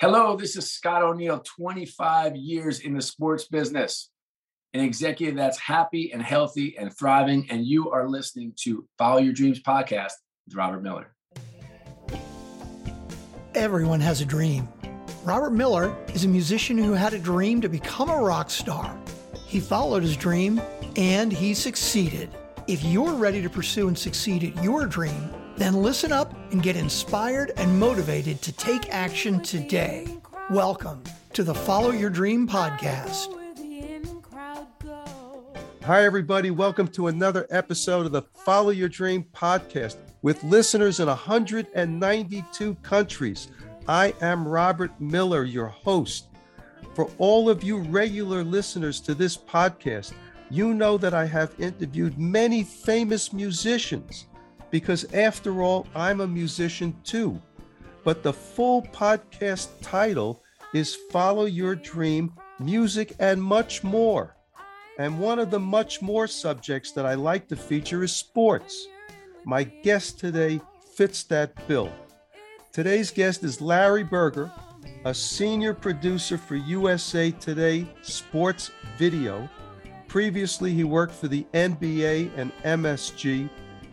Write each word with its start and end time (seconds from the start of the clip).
Hello, 0.00 0.34
this 0.34 0.56
is 0.56 0.72
Scott 0.72 1.02
O'Neill, 1.02 1.40
25 1.40 2.34
years 2.34 2.80
in 2.80 2.94
the 2.94 3.02
sports 3.02 3.44
business, 3.48 4.08
an 4.72 4.80
executive 4.80 5.36
that's 5.36 5.58
happy 5.58 6.10
and 6.14 6.22
healthy 6.22 6.74
and 6.78 6.90
thriving. 6.96 7.46
And 7.50 7.66
you 7.66 7.90
are 7.90 8.08
listening 8.08 8.54
to 8.62 8.88
Follow 8.96 9.18
Your 9.18 9.34
Dreams 9.34 9.62
podcast 9.62 10.12
with 10.46 10.54
Robert 10.54 10.82
Miller. 10.82 11.14
Everyone 13.54 14.00
has 14.00 14.22
a 14.22 14.24
dream. 14.24 14.66
Robert 15.22 15.50
Miller 15.50 15.94
is 16.14 16.24
a 16.24 16.28
musician 16.28 16.78
who 16.78 16.94
had 16.94 17.12
a 17.12 17.18
dream 17.18 17.60
to 17.60 17.68
become 17.68 18.08
a 18.08 18.22
rock 18.22 18.48
star. 18.48 18.98
He 19.46 19.60
followed 19.60 20.02
his 20.02 20.16
dream 20.16 20.62
and 20.96 21.30
he 21.30 21.52
succeeded. 21.52 22.30
If 22.66 22.82
you're 22.82 23.12
ready 23.12 23.42
to 23.42 23.50
pursue 23.50 23.88
and 23.88 23.98
succeed 23.98 24.44
at 24.44 24.64
your 24.64 24.86
dream, 24.86 25.30
then 25.56 25.74
listen 25.74 26.12
up 26.12 26.34
and 26.52 26.62
get 26.62 26.76
inspired 26.76 27.52
and 27.56 27.78
motivated 27.78 28.40
to 28.42 28.52
take 28.52 28.92
action 28.92 29.40
today. 29.42 30.06
Welcome 30.50 31.02
to 31.32 31.42
the 31.42 31.54
Follow 31.54 31.90
Your 31.90 32.10
Dream 32.10 32.48
podcast. 32.48 33.36
Hi, 35.84 36.04
everybody. 36.04 36.50
Welcome 36.50 36.88
to 36.88 37.08
another 37.08 37.46
episode 37.50 38.06
of 38.06 38.12
the 38.12 38.22
Follow 38.22 38.70
Your 38.70 38.88
Dream 38.88 39.24
podcast 39.34 39.96
with 40.22 40.42
listeners 40.44 41.00
in 41.00 41.08
192 41.08 42.74
countries. 42.76 43.48
I 43.88 44.14
am 44.20 44.46
Robert 44.46 44.92
Miller, 45.00 45.44
your 45.44 45.68
host. 45.68 46.28
For 46.94 47.10
all 47.18 47.48
of 47.48 47.62
you 47.64 47.78
regular 47.78 48.44
listeners 48.44 49.00
to 49.00 49.14
this 49.14 49.36
podcast, 49.36 50.12
you 50.50 50.74
know 50.74 50.98
that 50.98 51.14
I 51.14 51.24
have 51.26 51.54
interviewed 51.58 52.18
many 52.18 52.62
famous 52.62 53.32
musicians 53.32 54.26
because 54.70 55.12
after 55.12 55.62
all, 55.62 55.86
I'm 55.94 56.20
a 56.20 56.26
musician 56.26 56.96
too. 57.04 57.40
But 58.04 58.22
the 58.22 58.32
full 58.32 58.82
podcast 58.82 59.68
title 59.82 60.42
is 60.72 60.96
Follow 61.10 61.44
Your 61.44 61.74
Dream 61.74 62.32
Music 62.58 63.14
and 63.18 63.42
Much 63.42 63.82
More. 63.84 64.36
And 64.98 65.18
one 65.18 65.38
of 65.38 65.50
the 65.50 65.60
much 65.60 66.02
more 66.02 66.26
subjects 66.26 66.92
that 66.92 67.06
I 67.06 67.14
like 67.14 67.48
to 67.48 67.56
feature 67.56 68.02
is 68.04 68.12
sports. 68.12 68.86
My 69.44 69.64
guest 69.64 70.18
today 70.18 70.60
fits 70.94 71.24
that 71.24 71.66
bill. 71.66 71.90
Today's 72.72 73.10
guest 73.10 73.42
is 73.42 73.60
Larry 73.60 74.04
Berger, 74.04 74.52
a 75.04 75.14
senior 75.14 75.74
producer 75.74 76.38
for 76.38 76.56
USA 76.56 77.30
Today 77.32 77.86
Sports 78.02 78.70
Video. 78.98 79.48
Previously, 80.08 80.72
he 80.72 80.84
worked 80.84 81.14
for 81.14 81.28
the 81.28 81.46
NBA 81.54 82.30
and 82.36 82.52
MSG 82.64 83.48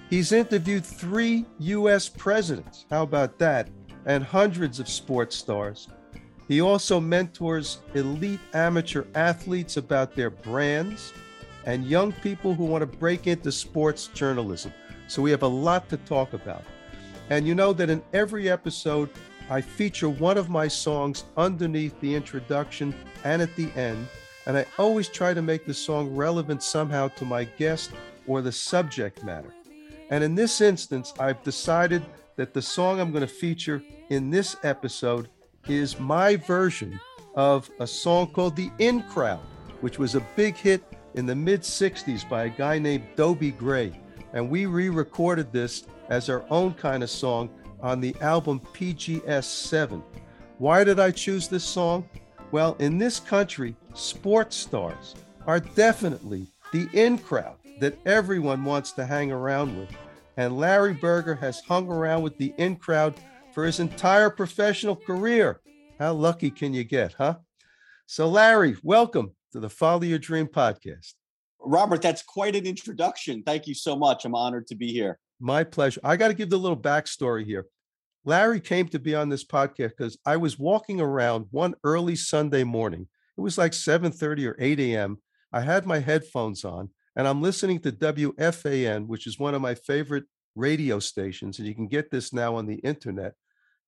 He's 0.09 0.31
interviewed 0.31 0.85
three 0.85 1.45
U.S. 1.59 2.07
presidents. 2.07 2.85
How 2.89 3.03
about 3.03 3.37
that? 3.39 3.69
And 4.05 4.23
hundreds 4.23 4.79
of 4.79 4.87
sports 4.87 5.35
stars. 5.35 5.89
He 6.47 6.61
also 6.61 7.01
mentors 7.01 7.79
elite 7.93 8.39
amateur 8.53 9.03
athletes 9.15 9.75
about 9.75 10.15
their 10.15 10.29
brands 10.29 11.11
and 11.65 11.85
young 11.85 12.13
people 12.13 12.53
who 12.53 12.63
want 12.63 12.83
to 12.89 12.97
break 12.97 13.27
into 13.27 13.51
sports 13.51 14.07
journalism. 14.07 14.73
So 15.07 15.21
we 15.21 15.31
have 15.31 15.43
a 15.43 15.47
lot 15.47 15.89
to 15.89 15.97
talk 15.97 16.31
about. 16.31 16.63
And 17.29 17.45
you 17.45 17.53
know 17.53 17.73
that 17.73 17.89
in 17.89 18.01
every 18.13 18.49
episode, 18.49 19.09
I 19.49 19.59
feature 19.59 20.07
one 20.07 20.37
of 20.37 20.49
my 20.49 20.69
songs 20.69 21.25
underneath 21.35 21.99
the 21.99 22.15
introduction 22.15 22.95
and 23.25 23.41
at 23.41 23.53
the 23.57 23.69
end. 23.73 24.07
And 24.45 24.57
I 24.57 24.65
always 24.77 25.09
try 25.09 25.33
to 25.33 25.41
make 25.41 25.65
the 25.65 25.73
song 25.73 26.15
relevant 26.15 26.63
somehow 26.63 27.09
to 27.09 27.25
my 27.25 27.43
guest 27.43 27.91
or 28.25 28.41
the 28.41 28.53
subject 28.53 29.25
matter. 29.25 29.53
And 30.09 30.23
in 30.23 30.35
this 30.35 30.61
instance, 30.61 31.13
I've 31.19 31.43
decided 31.43 32.05
that 32.37 32.53
the 32.53 32.61
song 32.61 32.99
I'm 32.99 33.11
going 33.11 33.21
to 33.21 33.27
feature 33.27 33.81
in 34.09 34.29
this 34.29 34.55
episode 34.63 35.29
is 35.67 35.99
my 35.99 36.35
version 36.37 36.99
of 37.35 37.69
a 37.79 37.87
song 37.87 38.27
called 38.31 38.55
The 38.55 38.71
In 38.79 39.03
Crowd, 39.03 39.41
which 39.81 39.99
was 39.99 40.15
a 40.15 40.25
big 40.35 40.55
hit 40.55 40.83
in 41.15 41.25
the 41.25 41.35
mid 41.35 41.61
60s 41.61 42.27
by 42.29 42.45
a 42.45 42.49
guy 42.49 42.79
named 42.79 43.07
Dobie 43.15 43.51
Gray. 43.51 43.99
And 44.33 44.49
we 44.49 44.65
re 44.65 44.89
recorded 44.89 45.51
this 45.51 45.85
as 46.09 46.29
our 46.29 46.45
own 46.49 46.73
kind 46.73 47.03
of 47.03 47.09
song 47.09 47.49
on 47.81 47.99
the 47.99 48.15
album 48.21 48.61
PGS 48.73 49.43
7. 49.43 50.01
Why 50.57 50.83
did 50.83 50.99
I 50.99 51.11
choose 51.11 51.47
this 51.47 51.63
song? 51.63 52.09
Well, 52.51 52.75
in 52.79 52.97
this 52.97 53.19
country, 53.19 53.75
sports 53.93 54.55
stars 54.55 55.15
are 55.45 55.59
definitely 55.59 56.47
the 56.71 56.87
in 56.93 57.17
crowd 57.17 57.57
that 57.79 57.97
everyone 58.05 58.63
wants 58.63 58.91
to 58.93 59.05
hang 59.05 59.31
around 59.31 59.77
with. 59.77 59.89
And 60.37 60.57
Larry 60.57 60.93
Berger 60.93 61.35
has 61.35 61.59
hung 61.61 61.89
around 61.89 62.21
with 62.23 62.37
the 62.37 62.53
in 62.57 62.75
crowd 62.75 63.15
for 63.53 63.65
his 63.65 63.79
entire 63.79 64.29
professional 64.29 64.95
career. 64.95 65.61
How 65.99 66.13
lucky 66.13 66.51
can 66.51 66.73
you 66.73 66.83
get, 66.83 67.13
huh? 67.13 67.37
So, 68.05 68.27
Larry, 68.27 68.77
welcome 68.83 69.35
to 69.51 69.59
the 69.59 69.69
Follow 69.69 70.03
Your 70.03 70.19
Dream 70.19 70.47
podcast. 70.47 71.13
Robert, 71.59 72.01
that's 72.01 72.23
quite 72.23 72.55
an 72.55 72.65
introduction. 72.65 73.43
Thank 73.43 73.67
you 73.67 73.73
so 73.73 73.95
much. 73.95 74.25
I'm 74.25 74.35
honored 74.35 74.67
to 74.67 74.75
be 74.75 74.91
here. 74.91 75.19
My 75.39 75.63
pleasure. 75.63 76.01
I 76.03 76.15
got 76.17 76.29
to 76.29 76.33
give 76.33 76.49
the 76.49 76.57
little 76.57 76.77
backstory 76.77 77.45
here. 77.45 77.65
Larry 78.25 78.59
came 78.59 78.87
to 78.89 78.99
be 78.99 79.15
on 79.15 79.29
this 79.29 79.45
podcast 79.45 79.91
because 79.97 80.17
I 80.25 80.37
was 80.37 80.59
walking 80.59 80.99
around 80.99 81.45
one 81.51 81.75
early 81.83 82.15
Sunday 82.15 82.63
morning. 82.63 83.07
It 83.37 83.41
was 83.41 83.57
like 83.57 83.71
7:30 83.71 84.47
or 84.47 84.55
8 84.59 84.79
a.m. 84.79 85.19
I 85.51 85.61
had 85.61 85.85
my 85.85 85.99
headphones 85.99 86.65
on 86.65 86.89
and 87.17 87.27
I'm 87.27 87.41
listening 87.41 87.79
to 87.79 87.91
WFAN, 87.91 89.07
which 89.07 89.25
is 89.25 89.39
one 89.39 89.55
of 89.55 89.61
my 89.61 89.73
favorite 89.73 90.25
radio 90.55 90.99
stations, 90.99 91.57
and 91.57 91.67
you 91.67 91.73
can 91.73 91.87
get 91.87 92.11
this 92.11 92.31
now 92.31 92.55
on 92.55 92.67
the 92.67 92.75
internet. 92.75 93.33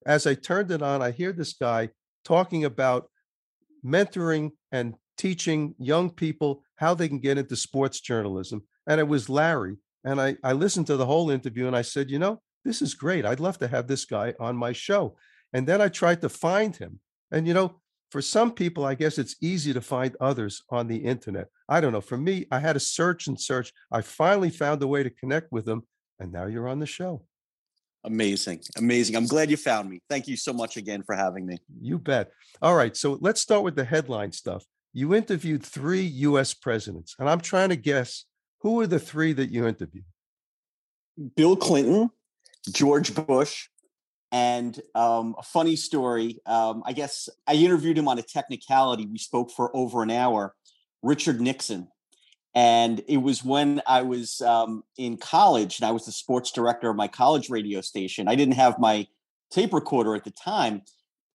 As 0.04 0.26
I 0.26 0.34
turned 0.34 0.72
it 0.72 0.82
on, 0.82 1.04
I 1.04 1.12
hear 1.12 1.32
this 1.32 1.54
guy 1.54 1.90
talking 2.26 2.66
about 2.66 3.10
mentoring 3.86 4.52
and 4.72 4.96
teaching 5.16 5.76
young 5.78 6.10
people 6.10 6.64
how 6.78 6.96
they 6.96 7.08
can 7.08 7.20
get 7.20 7.38
into 7.38 7.56
sports 7.56 8.00
journalism. 8.00 8.64
And 8.88 9.00
it 9.00 9.08
was 9.08 9.30
Larry. 9.30 9.78
And 10.04 10.20
I, 10.20 10.38
I 10.44 10.54
listened 10.54 10.88
to 10.88 10.98
the 10.98 11.06
whole 11.06 11.30
interview 11.30 11.68
and 11.68 11.76
I 11.76 11.84
said, 11.84 12.10
you 12.10 12.18
know, 12.18 12.42
this 12.66 12.82
is 12.82 12.96
great. 12.96 13.26
I'd 13.26 13.40
love 13.40 13.60
to 13.60 13.68
have 13.68 13.88
this 13.88 14.06
guy 14.06 14.34
on 14.40 14.58
my 14.58 14.72
show. 14.72 15.18
And 15.54 15.68
then 15.68 15.82
I 15.82 15.90
tried 15.90 16.22
to 16.22 16.30
find 16.30 16.76
him. 16.76 17.00
And, 17.32 17.48
you 17.48 17.54
know, 17.54 17.80
for 18.10 18.22
some 18.22 18.52
people, 18.52 18.86
I 18.86 18.96
guess 18.96 19.18
it's 19.18 19.36
easy 19.42 19.74
to 19.74 19.82
find 19.82 20.16
others 20.20 20.64
on 20.70 20.88
the 20.88 20.98
internet. 20.98 21.48
I 21.68 21.80
don't 21.80 21.94
know. 21.94 22.02
For 22.02 22.18
me, 22.18 22.48
I 22.52 22.60
had 22.60 22.74
to 22.74 22.80
search 22.80 23.28
and 23.28 23.40
search. 23.40 23.72
I 23.92 24.02
finally 24.02 24.50
found 24.50 24.82
a 24.82 24.88
way 24.88 25.04
to 25.04 25.10
connect 25.10 25.52
with 25.52 25.66
them, 25.66 25.84
and 26.20 26.32
now 26.32 26.46
you're 26.46 26.68
on 26.68 26.80
the 26.80 26.88
show. 26.88 27.24
Amazing. 28.04 28.62
Amazing. 28.78 29.16
I'm 29.16 29.28
glad 29.28 29.52
you 29.52 29.58
found 29.58 29.90
me. 29.90 30.02
Thank 30.10 30.28
you 30.28 30.38
so 30.38 30.54
much 30.54 30.78
again 30.78 31.04
for 31.04 31.16
having 31.16 31.46
me. 31.46 31.58
You 31.82 32.00
bet. 32.00 32.32
All 32.62 32.76
right. 32.76 32.96
So 32.96 33.18
let's 33.22 33.42
start 33.42 33.64
with 33.64 33.76
the 33.76 33.84
headline 33.84 34.32
stuff. 34.32 34.66
You 34.94 35.14
interviewed 35.14 35.64
three 35.64 36.02
US 36.02 36.54
presidents, 36.54 37.16
and 37.20 37.30
I'm 37.30 37.42
trying 37.42 37.70
to 37.70 37.76
guess 37.76 38.26
who 38.62 38.80
are 38.82 38.88
the 38.88 39.00
three 39.00 39.34
that 39.34 39.52
you 39.52 39.68
interviewed? 39.68 40.06
Bill 41.36 41.56
Clinton, 41.56 42.10
George 42.72 43.14
Bush, 43.14 43.68
and 44.32 44.80
um, 44.96 45.36
a 45.38 45.44
funny 45.44 45.76
story. 45.76 46.40
Um, 46.46 46.84
I 46.86 46.94
guess 46.94 47.30
I 47.48 47.54
interviewed 47.54 47.98
him 47.98 48.08
on 48.08 48.20
a 48.20 48.24
technicality. 48.24 49.06
We 49.06 49.18
spoke 49.18 49.52
for 49.52 49.76
over 49.76 50.04
an 50.04 50.12
hour. 50.12 50.56
Richard 51.02 51.42
Nixon. 51.42 51.88
And 52.56 53.02
it 53.08 53.18
was 53.18 53.44
when 53.44 53.82
I 53.88 54.02
was 54.02 54.42
um, 54.42 54.84
in 54.98 55.18
college 55.18 55.80
and 55.80 55.88
I 55.88 55.92
was 55.92 56.06
the 56.06 56.12
sports 56.12 56.52
director 56.52 56.90
of 56.90 56.96
my 56.96 57.08
college 57.08 57.50
radio 57.50 57.82
station. 57.82 58.28
I 58.28 58.36
didn't 58.36 58.56
have 58.56 58.80
my 58.80 59.08
tape 59.52 59.74
recorder 59.74 60.16
at 60.16 60.24
the 60.24 60.32
time, 60.32 60.82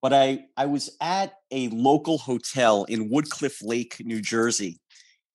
but 0.03 0.13
I, 0.13 0.47
I 0.57 0.67
was 0.67 0.91
at 1.01 1.35
a 1.51 1.69
local 1.69 2.19
hotel 2.19 2.85
in 2.85 3.11
Woodcliff 3.11 3.63
Lake, 3.63 3.97
New 4.05 4.21
Jersey. 4.21 4.81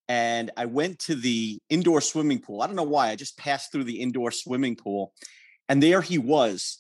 And 0.10 0.52
I 0.58 0.66
went 0.66 1.00
to 1.00 1.16
the 1.16 1.60
indoor 1.70 2.02
swimming 2.02 2.40
pool. 2.40 2.62
I 2.62 2.68
don't 2.68 2.76
know 2.76 2.84
why. 2.84 3.10
I 3.10 3.16
just 3.16 3.38
passed 3.38 3.72
through 3.72 3.86
the 3.86 4.02
indoor 4.02 4.32
swimming 4.32 4.76
pool. 4.76 5.14
And 5.70 5.82
there 5.82 6.02
he 6.02 6.18
was 6.18 6.80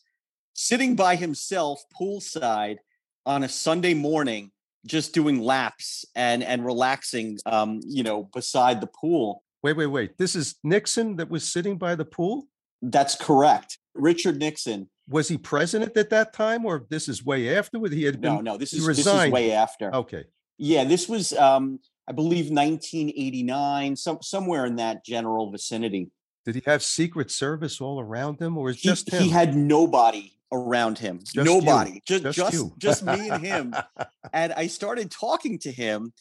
sitting 0.54 0.96
by 0.96 1.16
himself 1.16 1.84
poolside 2.00 2.78
on 3.26 3.44
a 3.44 3.50
Sunday 3.50 3.94
morning, 3.94 4.52
just 4.86 5.14
doing 5.14 5.42
laps 5.42 6.06
and 6.16 6.44
and 6.44 6.66
relaxing, 6.66 7.38
um, 7.46 7.80
you 7.86 8.04
know, 8.04 8.24
beside 8.24 8.82
the 8.82 8.88
pool. 8.88 9.44
Wait, 9.62 9.76
wait, 9.76 9.88
wait. 9.88 10.18
This 10.18 10.36
is 10.36 10.56
Nixon 10.64 11.18
that 11.18 11.30
was 11.30 11.44
sitting 11.44 11.78
by 11.78 11.96
the 11.96 12.06
pool. 12.06 12.48
That's 12.82 13.16
correct. 13.16 13.78
Richard 13.94 14.38
Nixon. 14.38 14.90
Was 15.08 15.28
he 15.28 15.38
president 15.38 15.98
at 15.98 16.10
that 16.12 16.34
time, 16.34 16.66
or 16.66 16.86
this 16.90 17.10
is 17.10 17.26
way 17.26 17.56
after? 17.56 17.80
He 17.88 18.04
had 18.04 18.22
been. 18.22 18.36
No, 18.36 18.42
no. 18.42 18.58
This 18.58 18.74
is 18.74 18.86
this 18.86 19.06
is 19.06 19.32
way 19.32 19.52
after. 19.52 19.94
Okay. 19.94 20.26
Yeah, 20.58 20.84
this 20.84 21.08
was, 21.08 21.34
um, 21.34 21.80
I 22.08 22.12
believe, 22.12 22.52
1989, 22.52 23.96
some 23.96 24.20
somewhere 24.22 24.66
in 24.66 24.76
that 24.76 25.06
general 25.06 25.52
vicinity. 25.52 26.12
Did 26.46 26.56
he 26.56 26.62
have 26.66 26.84
Secret 26.84 27.32
Service 27.32 27.82
all 27.82 28.00
around 28.00 28.40
him, 28.40 28.58
or 28.58 28.66
was 28.66 28.78
just 28.78 29.10
he, 29.10 29.18
him? 29.18 29.24
He 29.24 29.30
had 29.30 29.56
nobody 29.56 30.34
around 30.52 30.98
him. 30.98 31.20
Just 31.20 31.46
Nobody. 31.46 31.92
you. 31.96 32.02
Just 32.06 32.24
Just 32.24 32.38
just 32.38 32.54
you. 32.54 32.74
just 32.78 33.04
me 33.04 33.30
and 33.30 33.46
him. 33.46 33.76
and 34.34 34.54
I 34.54 34.68
started 34.68 35.12
talking 35.12 35.60
to 35.60 35.72
him 35.72 36.14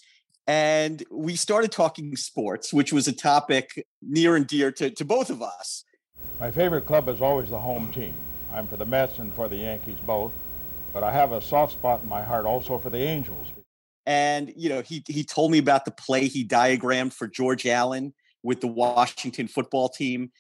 and 0.47 1.03
we 1.11 1.37
started 1.37 1.73
talking 1.73 2.17
sports, 2.17 2.73
which 2.73 2.93
was 2.93 3.07
a 3.09 3.13
topic 3.13 3.87
near 4.03 4.37
and 4.37 4.47
dear 4.47 4.73
to, 4.73 4.91
to 4.91 5.05
both 5.05 5.31
of 5.31 5.43
us. 5.43 5.85
My 6.41 6.51
favorite 6.51 6.87
club 6.87 7.09
is 7.09 7.21
always 7.21 7.51
the 7.51 7.59
home 7.61 7.93
team. 7.93 8.15
I'm 8.53 8.67
for 8.67 8.77
the 8.77 8.87
Mets 8.87 9.19
and 9.19 9.33
for 9.35 9.49
the 9.49 9.57
Yankees 9.57 9.99
both. 10.07 10.33
but 10.93 11.03
I 11.03 11.13
have 11.13 11.33
a 11.33 11.41
soft 11.41 11.73
spot 11.73 12.03
in 12.03 12.09
my 12.09 12.23
heart 12.23 12.47
also 12.47 12.79
for 12.79 12.91
the 12.91 12.99
Angels. 12.99 13.49
And 14.07 14.53
you 14.57 14.71
know, 14.71 14.81
he 14.81 15.03
he 15.07 15.23
told 15.23 15.51
me 15.53 15.59
about 15.59 15.85
the 15.85 15.91
play 15.91 16.29
he 16.29 16.43
diagrammed 16.45 17.13
for 17.13 17.29
George 17.29 17.67
Allen 17.67 18.15
with 18.43 18.61
the 18.63 18.67
Washington 18.67 19.49
football 19.49 19.91
team, 19.91 20.31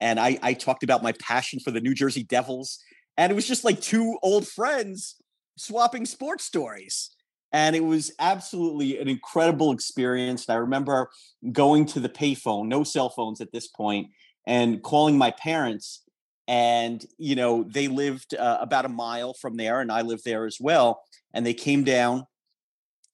and 0.00 0.20
I 0.20 0.38
I 0.42 0.52
talked 0.52 0.82
about 0.82 1.02
my 1.02 1.12
passion 1.12 1.60
for 1.60 1.70
the 1.70 1.80
New 1.80 1.94
Jersey 1.94 2.22
Devils, 2.24 2.78
and 3.20 3.30
it 3.30 3.34
was 3.34 3.46
just 3.46 3.64
like 3.64 3.82
two 3.82 4.16
old 4.22 4.48
friends 4.48 5.16
swapping 5.58 6.06
sports 6.06 6.42
stories. 6.42 7.10
And 7.52 7.76
it 7.76 7.84
was 7.84 8.12
absolutely 8.18 8.98
an 8.98 9.08
incredible 9.08 9.72
experience. 9.72 10.48
And 10.48 10.56
I 10.56 10.58
remember 10.58 11.10
going 11.52 11.84
to 11.86 12.00
the 12.00 12.08
payphone, 12.08 12.68
no 12.68 12.82
cell 12.82 13.10
phones 13.10 13.42
at 13.42 13.52
this 13.52 13.66
point, 13.66 14.08
and 14.46 14.82
calling 14.82 15.18
my 15.18 15.32
parents 15.32 16.02
and 16.48 17.04
you 17.18 17.36
know 17.36 17.62
they 17.64 17.88
lived 17.88 18.34
uh, 18.34 18.56
about 18.58 18.86
a 18.86 18.88
mile 18.88 19.34
from 19.34 19.56
there 19.56 19.80
and 19.80 19.92
i 19.92 20.00
lived 20.00 20.24
there 20.24 20.46
as 20.46 20.56
well 20.58 21.02
and 21.32 21.46
they 21.46 21.54
came 21.54 21.84
down 21.84 22.24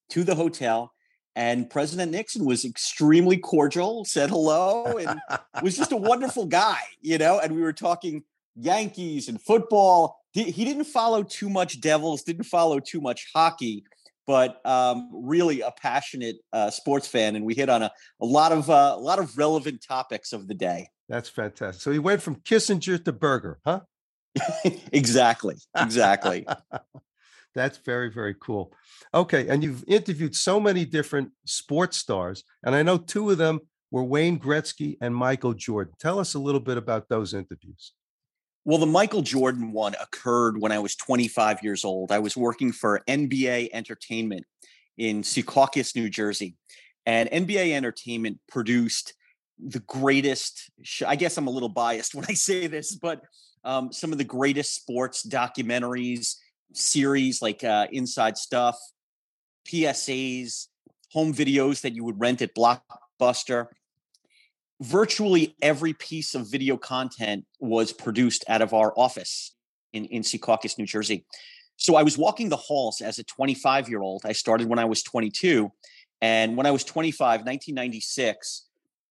to 0.09 0.23
the 0.23 0.33
hotel 0.33 0.91
and 1.35 1.69
president 1.69 2.11
nixon 2.11 2.45
was 2.45 2.65
extremely 2.65 3.37
cordial 3.37 4.05
said 4.05 4.29
hello 4.29 4.97
and 4.97 5.19
was 5.61 5.77
just 5.77 5.91
a 5.91 5.97
wonderful 6.11 6.45
guy 6.45 6.79
you 7.01 7.17
know 7.17 7.39
and 7.39 7.53
we 7.53 7.61
were 7.61 7.73
talking 7.73 8.23
yankees 8.59 9.27
and 9.27 9.41
football 9.41 10.17
he 10.33 10.65
didn't 10.65 10.85
follow 10.85 11.23
too 11.23 11.49
much 11.49 11.81
devils 11.81 12.23
didn't 12.23 12.43
follow 12.45 12.79
too 12.79 13.01
much 13.01 13.27
hockey 13.33 13.83
but 14.25 14.65
um, 14.65 15.09
really 15.13 15.61
a 15.61 15.71
passionate 15.71 16.35
uh, 16.51 16.69
sports 16.69 17.07
fan 17.07 17.35
and 17.35 17.45
we 17.45 17.55
hit 17.55 17.69
on 17.69 17.81
a, 17.81 17.91
a 18.21 18.25
lot 18.25 18.51
of 18.51 18.69
uh, 18.69 18.93
a 18.95 18.99
lot 18.99 19.19
of 19.19 19.37
relevant 19.37 19.83
topics 19.87 20.33
of 20.33 20.47
the 20.47 20.53
day 20.53 20.87
that's 21.09 21.29
fantastic. 21.29 21.81
So 21.81 21.91
he 21.91 21.99
went 21.99 22.21
from 22.21 22.37
Kissinger 22.37 23.03
to 23.03 23.13
Burger, 23.13 23.59
huh? 23.65 23.81
exactly. 24.91 25.55
Exactly. 25.75 26.45
That's 27.55 27.77
very, 27.79 28.11
very 28.11 28.35
cool. 28.39 28.71
Okay. 29.13 29.47
And 29.47 29.63
you've 29.63 29.83
interviewed 29.87 30.35
so 30.35 30.59
many 30.59 30.85
different 30.85 31.31
sports 31.45 31.97
stars, 31.97 32.43
and 32.63 32.75
I 32.75 32.83
know 32.83 32.97
two 32.97 33.31
of 33.31 33.37
them 33.37 33.61
were 33.89 34.03
Wayne 34.03 34.37
Gretzky 34.37 34.97
and 35.01 35.15
Michael 35.15 35.53
Jordan. 35.53 35.93
Tell 35.99 36.19
us 36.19 36.35
a 36.35 36.39
little 36.39 36.59
bit 36.59 36.77
about 36.77 37.09
those 37.09 37.33
interviews. 37.33 37.93
Well, 38.67 38.79
the 38.79 38.85
Michael 38.85 39.21
Jordan 39.21 39.71
one 39.71 39.95
occurred 39.95 40.59
when 40.59 40.73
I 40.73 40.79
was 40.79 40.93
25 40.97 41.63
years 41.63 41.85
old. 41.85 42.11
I 42.11 42.19
was 42.19 42.35
working 42.35 42.73
for 42.73 43.01
NBA 43.07 43.69
Entertainment 43.71 44.43
in 44.97 45.21
Secaucus, 45.21 45.95
New 45.95 46.09
Jersey. 46.09 46.57
And 47.05 47.29
NBA 47.31 47.71
Entertainment 47.71 48.41
produced 48.49 49.13
the 49.59 49.79
greatest 49.79 50.69
i 51.07 51.15
guess 51.15 51.35
i'm 51.35 51.47
a 51.47 51.51
little 51.51 51.67
biased 51.67 52.13
when 52.15 52.25
i 52.29 52.33
say 52.33 52.67
this 52.67 52.95
but 52.95 53.21
um, 53.63 53.91
some 53.91 54.11
of 54.11 54.17
the 54.19 54.23
greatest 54.23 54.75
sports 54.75 55.25
documentaries 55.25 56.35
series 56.73 57.41
like 57.41 57.63
uh, 57.63 57.87
inside 57.91 58.37
stuff 58.37 58.77
psas 59.67 60.67
home 61.11 61.33
videos 61.33 61.81
that 61.81 61.95
you 61.95 62.03
would 62.03 62.19
rent 62.19 62.41
at 62.43 62.53
blockbuster 62.53 63.65
virtually 64.81 65.55
every 65.61 65.93
piece 65.93 66.35
of 66.35 66.49
video 66.49 66.77
content 66.77 67.45
was 67.59 67.91
produced 67.91 68.45
out 68.47 68.61
of 68.61 68.73
our 68.73 68.93
office 68.97 69.55
in, 69.93 70.05
in 70.05 70.21
secaucus 70.21 70.77
new 70.77 70.85
jersey. 70.85 71.25
So 71.77 71.95
i 71.95 72.03
was 72.03 72.17
walking 72.17 72.49
the 72.49 72.57
halls 72.57 73.01
as 73.01 73.19
a 73.19 73.23
25 73.23 73.87
year 73.89 74.01
old 74.01 74.23
i 74.25 74.31
started 74.31 74.67
when 74.67 74.79
i 74.79 74.85
was 74.85 75.03
22 75.03 75.71
and 76.21 76.57
when 76.57 76.65
i 76.65 76.71
was 76.71 76.83
25 76.83 77.41
1996 77.41 78.67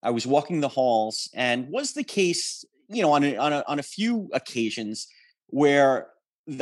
I 0.06 0.10
was 0.10 0.24
walking 0.24 0.60
the 0.60 0.68
halls, 0.68 1.28
and 1.34 1.68
was 1.68 1.92
the 1.92 2.04
case, 2.04 2.64
you 2.88 3.02
know, 3.02 3.12
on 3.12 3.24
a, 3.24 3.36
on 3.36 3.52
a, 3.52 3.64
on 3.66 3.78
a 3.80 3.82
few 3.82 4.28
occasions 4.32 5.08
where 5.48 6.08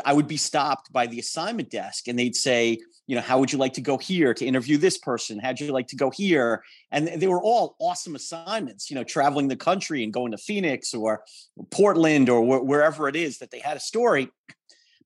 I 0.05 0.13
would 0.13 0.29
be 0.29 0.37
stopped 0.37 0.93
by 0.93 1.07
the 1.07 1.19
assignment 1.19 1.71
desk, 1.71 2.09
and 2.09 2.19
they'd 2.19 2.37
say, 2.37 2.79
you 3.07 3.15
know, 3.15 3.21
how 3.21 3.39
would 3.39 3.53
you 3.53 3.59
like 3.59 3.75
to 3.75 3.83
go 3.83 3.99
here 3.99 4.33
to 4.33 4.47
interview 4.47 4.79
this 4.79 4.97
person? 4.97 5.39
How'd 5.39 5.61
you 5.61 5.73
like 5.73 5.89
to 5.89 5.97
go 5.97 6.11
here? 6.11 6.63
And 6.91 7.07
they 7.07 7.27
were 7.27 7.43
all 7.43 7.77
awesome 7.79 8.15
assignments, 8.15 8.91
you 8.91 8.95
know, 8.95 9.05
traveling 9.05 9.49
the 9.49 9.57
country 9.57 10.03
and 10.03 10.13
going 10.13 10.33
to 10.33 10.39
Phoenix 10.39 10.95
or 10.95 11.23
Portland 11.71 12.31
or 12.31 12.41
wh- 12.41 12.65
wherever 12.65 13.09
it 13.09 13.17
is 13.17 13.39
that 13.39 13.51
they 13.51 13.59
had 13.59 13.77
a 13.77 13.81
story. 13.81 14.31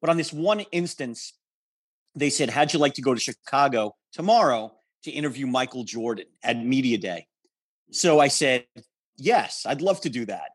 But 0.00 0.10
on 0.10 0.16
this 0.16 0.32
one 0.32 0.60
instance, 0.70 1.32
they 2.14 2.30
said, 2.30 2.50
How'd 2.50 2.72
you 2.72 2.78
like 2.78 2.94
to 2.94 3.02
go 3.02 3.14
to 3.14 3.20
Chicago 3.20 3.96
tomorrow 4.12 4.72
to 5.02 5.10
interview 5.10 5.48
Michael 5.48 5.82
Jordan 5.82 6.26
at 6.44 6.56
Media 6.56 6.98
Day? 6.98 7.26
So 7.90 8.20
I 8.20 8.28
said, 8.28 8.64
yes, 9.16 9.64
I'd 9.66 9.82
love 9.82 10.00
to 10.02 10.10
do 10.10 10.26
that. 10.26 10.50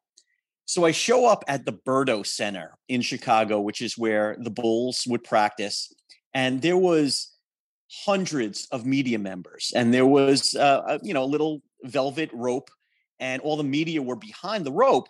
So 0.73 0.85
I 0.85 0.91
show 0.91 1.27
up 1.27 1.43
at 1.47 1.67
the 1.67 1.71
Burdo 1.71 2.25
Center 2.25 2.79
in 2.89 3.01
Chicago, 3.01 3.61
which 3.61 3.79
is 3.79 3.95
where 3.95 4.35
the 4.39 4.49
Bulls 4.49 5.03
would 5.07 5.23
practice. 5.23 5.93
And 6.33 6.63
there 6.63 6.77
was 6.77 7.31
hundreds 8.05 8.67
of 8.71 8.83
media 8.83 9.19
members 9.19 9.71
and 9.75 9.93
there 9.93 10.07
was 10.07 10.55
uh, 10.55 10.81
a, 10.87 10.99
you 11.03 11.13
know 11.13 11.23
a 11.23 11.29
little 11.29 11.61
velvet 11.83 12.31
rope 12.33 12.71
and 13.19 13.39
all 13.43 13.55
the 13.55 13.63
media 13.63 14.01
were 14.01 14.15
behind 14.15 14.65
the 14.65 14.71
rope 14.71 15.07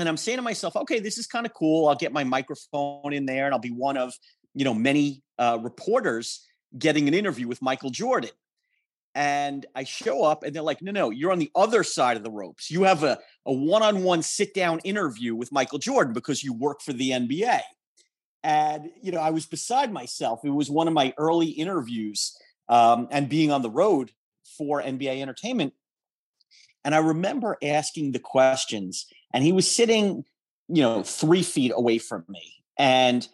and 0.00 0.08
i'm 0.08 0.16
saying 0.16 0.36
to 0.36 0.42
myself 0.42 0.74
okay 0.74 0.98
this 0.98 1.16
is 1.16 1.28
kind 1.28 1.46
of 1.46 1.54
cool 1.54 1.86
i'll 1.86 1.94
get 1.94 2.12
my 2.12 2.24
microphone 2.24 3.12
in 3.12 3.24
there 3.24 3.44
and 3.44 3.54
i'll 3.54 3.60
be 3.60 3.70
one 3.70 3.96
of 3.96 4.12
you 4.52 4.64
know 4.64 4.74
many 4.74 5.22
uh, 5.38 5.58
reporters 5.62 6.44
getting 6.76 7.06
an 7.06 7.14
interview 7.14 7.46
with 7.46 7.62
michael 7.62 7.90
jordan 7.90 8.30
and 9.16 9.64
I 9.74 9.84
show 9.84 10.24
up 10.24 10.42
and 10.42 10.54
they're 10.54 10.62
like, 10.62 10.82
no, 10.82 10.92
no, 10.92 11.08
you're 11.08 11.32
on 11.32 11.38
the 11.38 11.50
other 11.56 11.82
side 11.82 12.18
of 12.18 12.22
the 12.22 12.30
ropes. 12.30 12.70
You 12.70 12.82
have 12.82 13.02
a, 13.02 13.18
a 13.46 13.52
one-on-one 13.52 14.20
sit-down 14.20 14.80
interview 14.80 15.34
with 15.34 15.50
Michael 15.50 15.78
Jordan 15.78 16.12
because 16.12 16.44
you 16.44 16.52
work 16.52 16.82
for 16.82 16.92
the 16.92 17.12
NBA. 17.12 17.60
And, 18.44 18.90
you 19.02 19.12
know, 19.12 19.20
I 19.20 19.30
was 19.30 19.46
beside 19.46 19.90
myself. 19.90 20.40
It 20.44 20.50
was 20.50 20.70
one 20.70 20.86
of 20.86 20.92
my 20.92 21.14
early 21.16 21.46
interviews 21.46 22.36
um, 22.68 23.08
and 23.10 23.26
being 23.26 23.50
on 23.50 23.62
the 23.62 23.70
road 23.70 24.10
for 24.58 24.82
NBA 24.82 25.22
entertainment. 25.22 25.72
And 26.84 26.94
I 26.94 26.98
remember 26.98 27.56
asking 27.62 28.12
the 28.12 28.18
questions 28.18 29.06
and 29.32 29.42
he 29.42 29.52
was 29.52 29.68
sitting, 29.68 30.26
you 30.68 30.82
know, 30.82 31.02
three 31.02 31.42
feet 31.42 31.72
away 31.74 31.96
from 31.96 32.26
me. 32.28 32.52
And 32.78 33.26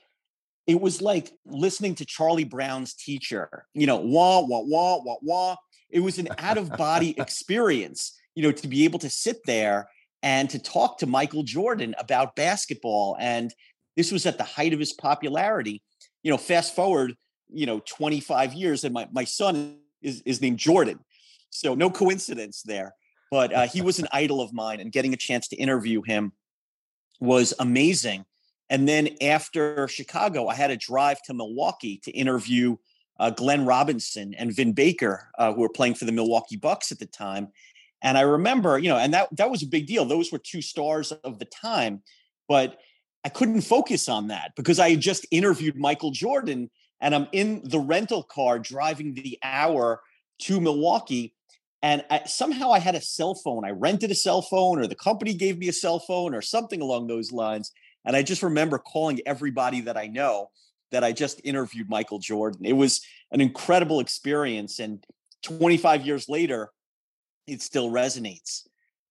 it 0.68 0.80
was 0.80 1.02
like 1.02 1.32
listening 1.44 1.96
to 1.96 2.04
Charlie 2.04 2.44
Brown's 2.44 2.94
teacher, 2.94 3.66
you 3.74 3.86
know, 3.86 3.96
wah, 3.96 4.40
wah, 4.40 4.62
wah, 4.64 5.02
wah, 5.02 5.16
wah. 5.22 5.56
It 5.92 6.00
was 6.00 6.18
an 6.18 6.28
out 6.38 6.58
of 6.58 6.70
body 6.70 7.14
experience, 7.18 8.18
you 8.34 8.42
know, 8.42 8.52
to 8.52 8.66
be 8.66 8.84
able 8.84 8.98
to 9.00 9.10
sit 9.10 9.44
there 9.46 9.88
and 10.22 10.48
to 10.50 10.58
talk 10.58 10.98
to 10.98 11.06
Michael 11.06 11.42
Jordan 11.42 11.94
about 11.98 12.34
basketball. 12.34 13.16
And 13.20 13.52
this 13.96 14.10
was 14.10 14.24
at 14.26 14.38
the 14.38 14.44
height 14.44 14.72
of 14.72 14.80
his 14.80 14.92
popularity. 14.92 15.82
You 16.22 16.30
know, 16.30 16.38
fast 16.38 16.74
forward, 16.74 17.14
you 17.52 17.66
know, 17.66 17.80
25 17.80 18.54
years, 18.54 18.84
and 18.84 18.94
my, 18.94 19.08
my 19.12 19.24
son 19.24 19.78
is, 20.00 20.22
is 20.24 20.40
named 20.40 20.58
Jordan. 20.58 21.00
So 21.50 21.74
no 21.74 21.90
coincidence 21.90 22.62
there. 22.62 22.94
But 23.30 23.52
uh, 23.52 23.66
he 23.66 23.82
was 23.82 23.98
an 23.98 24.08
idol 24.12 24.40
of 24.40 24.52
mine, 24.52 24.80
and 24.80 24.92
getting 24.92 25.12
a 25.12 25.16
chance 25.16 25.48
to 25.48 25.56
interview 25.56 26.02
him 26.02 26.32
was 27.20 27.54
amazing. 27.58 28.24
And 28.70 28.88
then 28.88 29.10
after 29.20 29.86
Chicago, 29.88 30.48
I 30.48 30.54
had 30.54 30.70
a 30.70 30.76
drive 30.76 31.20
to 31.24 31.34
Milwaukee 31.34 32.00
to 32.04 32.10
interview 32.10 32.76
uh, 33.18 33.30
Glenn 33.30 33.66
Robinson 33.66 34.34
and 34.34 34.54
Vin 34.54 34.72
Baker, 34.72 35.30
uh, 35.38 35.52
who 35.52 35.60
were 35.60 35.68
playing 35.68 35.94
for 35.94 36.04
the 36.04 36.12
Milwaukee 36.12 36.56
Bucks 36.56 36.92
at 36.92 36.98
the 36.98 37.06
time. 37.06 37.48
And 38.02 38.18
I 38.18 38.22
remember, 38.22 38.78
you 38.78 38.88
know, 38.88 38.96
and 38.96 39.14
that 39.14 39.28
that 39.36 39.50
was 39.50 39.62
a 39.62 39.66
big 39.66 39.86
deal. 39.86 40.04
Those 40.04 40.32
were 40.32 40.38
two 40.38 40.62
stars 40.62 41.12
of 41.12 41.38
the 41.38 41.44
time, 41.44 42.02
but 42.48 42.78
I 43.24 43.28
couldn't 43.28 43.60
focus 43.60 44.08
on 44.08 44.28
that 44.28 44.52
because 44.56 44.80
I 44.80 44.90
had 44.90 45.00
just 45.00 45.26
interviewed 45.30 45.76
Michael 45.76 46.10
Jordan, 46.10 46.70
and 47.00 47.14
I'm 47.14 47.28
in 47.32 47.62
the 47.64 47.78
rental 47.78 48.24
car 48.24 48.58
driving 48.58 49.14
the 49.14 49.38
hour 49.42 50.02
to 50.40 50.60
Milwaukee. 50.60 51.34
And 51.84 52.04
I, 52.10 52.22
somehow 52.26 52.72
I 52.72 52.78
had 52.78 52.94
a 52.94 53.00
cell 53.00 53.34
phone. 53.34 53.64
I 53.64 53.70
rented 53.70 54.10
a 54.10 54.16
cell 54.16 54.42
phone, 54.42 54.80
or 54.80 54.86
the 54.86 54.94
company 54.94 55.34
gave 55.34 55.58
me 55.58 55.68
a 55.68 55.72
cell 55.72 56.00
phone, 56.00 56.34
or 56.34 56.42
something 56.42 56.80
along 56.80 57.06
those 57.06 57.30
lines. 57.32 57.72
And 58.04 58.16
I 58.16 58.22
just 58.22 58.42
remember 58.42 58.78
calling 58.78 59.20
everybody 59.26 59.80
that 59.82 59.96
I 59.96 60.08
know 60.08 60.50
that 60.92 61.02
I 61.02 61.12
just 61.12 61.40
interviewed 61.44 61.88
Michael 61.90 62.18
Jordan. 62.18 62.64
It 62.64 62.74
was 62.74 63.00
an 63.32 63.40
incredible 63.40 64.00
experience. 64.00 64.78
And 64.78 65.04
25 65.42 66.06
years 66.06 66.28
later, 66.28 66.70
it 67.46 67.60
still 67.60 67.90
resonates. 67.90 68.62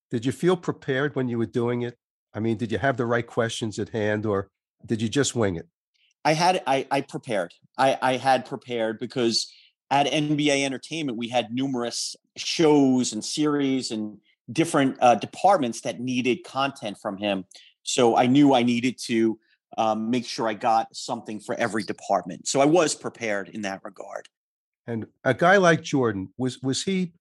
Did 0.10 0.26
you 0.26 0.32
feel 0.32 0.56
prepared 0.56 1.16
when 1.16 1.28
you 1.28 1.38
were 1.38 1.46
doing 1.46 1.82
it? 1.82 1.98
I 2.34 2.40
mean, 2.40 2.58
did 2.58 2.72
you 2.72 2.78
have 2.78 2.98
the 2.98 3.06
right 3.06 3.26
questions 3.26 3.78
at 3.80 3.90
hand 3.90 4.26
or 4.26 4.50
did 4.86 5.02
you 5.02 5.10
just 5.10 5.36
wing 5.36 5.58
it? 5.58 5.68
I 6.24 6.34
had 6.34 6.64
I, 6.68 6.86
I 6.92 7.02
prepared. 7.02 7.54
I, 7.78 7.98
I 8.02 8.18
had 8.18 8.46
prepared 8.46 9.00
because 9.00 9.52
at 9.90 10.06
NBA 10.08 10.64
Entertainment 10.64 11.18
we 11.18 11.30
had 11.30 11.52
numerous 11.52 12.16
shows 12.38 13.12
and 13.12 13.24
series 13.26 13.92
and 13.92 14.18
different 14.52 14.98
uh, 15.02 15.16
departments 15.16 15.82
that 15.82 16.00
needed 16.00 16.44
content 16.44 16.98
from 17.02 17.18
him. 17.18 17.46
So 17.84 18.16
I 18.16 18.28
knew 18.28 18.54
I 18.54 18.64
needed 18.64 18.98
to 19.06 19.40
um, 19.78 20.10
make 20.10 20.26
sure 20.26 20.48
I 20.48 20.54
got 20.54 20.96
something 20.96 21.40
for 21.40 21.56
every 21.56 21.84
department. 21.84 22.48
So 22.48 22.62
I 22.62 22.66
was 22.66 22.96
prepared 22.96 23.50
in 23.50 23.62
that 23.62 23.82
regard. 23.84 24.28
And 24.88 25.06
a 25.24 25.34
guy 25.34 25.58
like 25.58 25.82
Jordan 25.82 26.34
was 26.38 26.60
was 26.62 26.84
he 26.84 27.14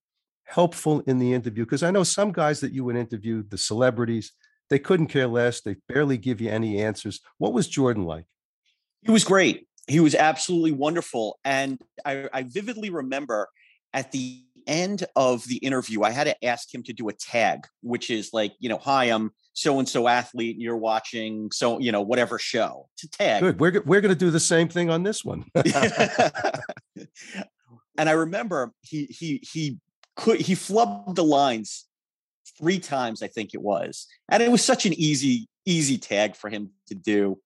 helpful 0.45 1.01
in 1.07 1.19
the 1.19 1.33
interview? 1.33 1.65
Because 1.65 1.83
I 1.83 1.91
know 1.91 2.03
some 2.03 2.33
guys 2.33 2.61
that 2.61 2.73
you 2.73 2.85
would 2.85 2.97
interview, 2.97 3.45
the 3.49 3.59
celebrities, 3.59 4.33
they 4.69 4.79
couldn't 4.79 5.09
care 5.09 5.27
less. 5.27 5.61
They 5.61 5.77
barely 5.89 6.17
give 6.17 6.41
you 6.41 6.51
any 6.51 6.83
answers. 6.83 7.21
What 7.39 7.53
was 7.53 7.69
Jordan 7.69 8.05
like? 8.05 8.25
He 9.03 9.11
was 9.11 9.25
great. 9.25 9.67
He 9.87 10.01
was 10.01 10.15
absolutely 10.15 10.73
wonderful. 10.73 11.39
And 11.45 11.81
I, 12.05 12.29
I 12.33 12.43
vividly 12.45 12.91
remember 12.91 13.49
at 13.93 14.13
the 14.13 14.45
end 14.67 15.05
of 15.17 15.47
the 15.47 15.57
interview, 15.57 16.03
I 16.03 16.11
had 16.11 16.25
to 16.25 16.45
ask 16.45 16.73
him 16.73 16.83
to 16.85 16.93
do 16.93 17.09
a 17.09 17.13
tag, 17.13 17.67
which 17.83 18.11
is 18.11 18.31
like, 18.33 18.53
you 18.59 18.69
know, 18.69 18.79
hi, 18.79 19.05
I'm 19.05 19.33
so 19.53 19.79
and 19.79 19.89
so 19.89 20.09
athlete, 20.09 20.57
and 20.57 20.63
you're 20.63 20.77
watching 20.77 21.51
so, 21.53 21.79
you 21.79 21.93
know, 21.93 22.01
whatever 22.01 22.39
show 22.39 22.89
to 22.99 23.09
tag. 23.11 23.43
Good. 23.43 23.61
We're, 23.61 23.83
we're 23.83 24.01
going 24.01 24.15
to 24.15 24.19
do 24.19 24.31
the 24.31 24.41
same 24.41 24.69
thing 24.69 24.91
on 24.91 25.03
this 25.03 25.25
one. 25.25 25.45
and 27.97 28.09
I 28.09 28.13
remember 28.13 28.73
he 28.83 29.07
he 29.07 29.43
he 29.43 29.79
could 30.17 30.41
he 30.41 30.55
flubbed 30.55 31.15
the 31.15 31.25
lines 31.25 31.87
three 32.59 32.79
times, 32.79 33.23
I 33.23 33.29
think 33.29 33.55
it 33.55 33.63
was. 33.63 34.07
And 34.29 34.43
it 34.43 34.51
was 34.51 34.65
such 34.65 34.87
an 34.87 34.93
easy, 34.95 35.49
easy 35.65 35.99
tag 35.99 36.37
for 36.37 36.51
him 36.51 36.71
to 36.89 36.95
do. 36.95 37.39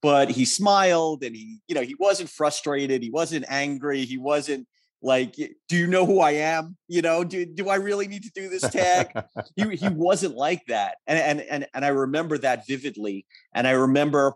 But 0.00 0.30
he 0.30 0.44
smiled 0.44 1.22
and 1.22 1.36
he, 1.36 1.60
you 1.68 1.74
know, 1.74 1.82
he 1.82 1.94
wasn't 1.98 2.28
frustrated. 2.28 3.02
He 3.02 3.10
wasn't 3.10 3.44
angry. 3.48 4.04
He 4.04 4.18
wasn't 4.18 4.66
like, 5.02 5.34
do 5.34 5.76
you 5.76 5.86
know 5.86 6.06
who 6.06 6.20
I 6.20 6.32
am? 6.32 6.76
You 6.86 7.02
know, 7.02 7.24
do, 7.24 7.44
do 7.44 7.68
I 7.68 7.74
really 7.76 8.06
need 8.06 8.22
to 8.22 8.30
do 8.34 8.48
this 8.48 8.62
tag? 8.62 9.08
he, 9.56 9.76
he 9.76 9.88
wasn't 9.88 10.36
like 10.36 10.62
that. 10.68 10.98
And, 11.06 11.18
and, 11.18 11.40
and, 11.40 11.66
and 11.74 11.84
I 11.84 11.88
remember 11.88 12.38
that 12.38 12.66
vividly. 12.66 13.26
And 13.52 13.66
I 13.66 13.72
remember, 13.72 14.34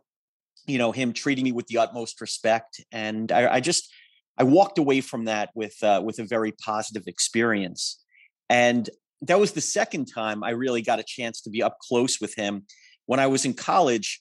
you 0.66 0.78
know, 0.78 0.90
him 0.90 1.12
treating 1.12 1.44
me 1.44 1.52
with 1.52 1.68
the 1.68 1.78
utmost 1.78 2.20
respect. 2.20 2.84
And 2.90 3.30
I, 3.30 3.54
I 3.54 3.60
just, 3.60 3.92
I 4.36 4.42
walked 4.42 4.78
away 4.78 5.00
from 5.00 5.26
that 5.26 5.50
with, 5.54 5.80
uh, 5.82 6.02
with 6.04 6.18
a 6.18 6.24
very 6.24 6.52
positive 6.52 7.04
experience. 7.06 8.02
And 8.50 8.90
that 9.22 9.38
was 9.38 9.52
the 9.52 9.60
second 9.60 10.06
time 10.06 10.42
I 10.42 10.50
really 10.50 10.82
got 10.82 10.98
a 10.98 11.04
chance 11.04 11.40
to 11.42 11.50
be 11.50 11.62
up 11.62 11.78
close 11.78 12.20
with 12.20 12.34
him. 12.34 12.64
When 13.06 13.20
I 13.20 13.28
was 13.28 13.44
in 13.44 13.54
college, 13.54 14.20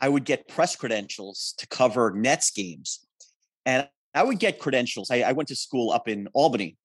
I 0.00 0.08
would 0.08 0.24
get 0.24 0.48
press 0.48 0.74
credentials 0.74 1.54
to 1.58 1.68
cover 1.68 2.10
Nets 2.10 2.50
games. 2.50 3.06
And 3.64 3.88
I 4.14 4.22
would 4.22 4.38
get 4.38 4.58
credentials. 4.58 5.10
I, 5.10 5.22
I, 5.22 5.32
went 5.32 5.48
to 5.48 5.56
school 5.56 5.90
up 5.90 6.08
in 6.08 6.28
Albany. 6.34 6.76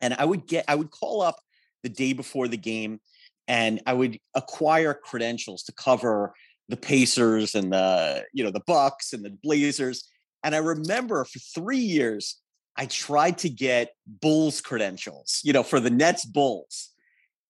And 0.00 0.14
I 0.14 0.24
would 0.24 0.46
get, 0.46 0.64
I 0.68 0.76
would 0.76 0.90
call 0.90 1.22
up 1.22 1.40
the 1.82 1.88
day 1.88 2.12
before 2.12 2.46
the 2.46 2.56
game 2.56 3.00
and 3.48 3.80
I 3.86 3.94
would 3.94 4.18
acquire 4.34 4.94
credentials 4.94 5.64
to 5.64 5.72
cover 5.72 6.34
the 6.68 6.76
Pacers 6.76 7.54
and 7.54 7.72
the, 7.72 8.24
you 8.32 8.44
know, 8.44 8.50
the 8.50 8.62
Bucks 8.66 9.12
and 9.12 9.24
the 9.24 9.30
Blazers. 9.42 10.08
And 10.44 10.54
I 10.54 10.58
remember 10.58 11.24
for 11.24 11.38
three 11.38 11.78
years, 11.78 12.36
I 12.76 12.86
tried 12.86 13.38
to 13.38 13.48
get 13.48 13.90
Bulls 14.06 14.60
credentials, 14.60 15.40
you 15.42 15.52
know, 15.52 15.64
for 15.64 15.80
the 15.80 15.90
Nets 15.90 16.24
Bulls, 16.24 16.90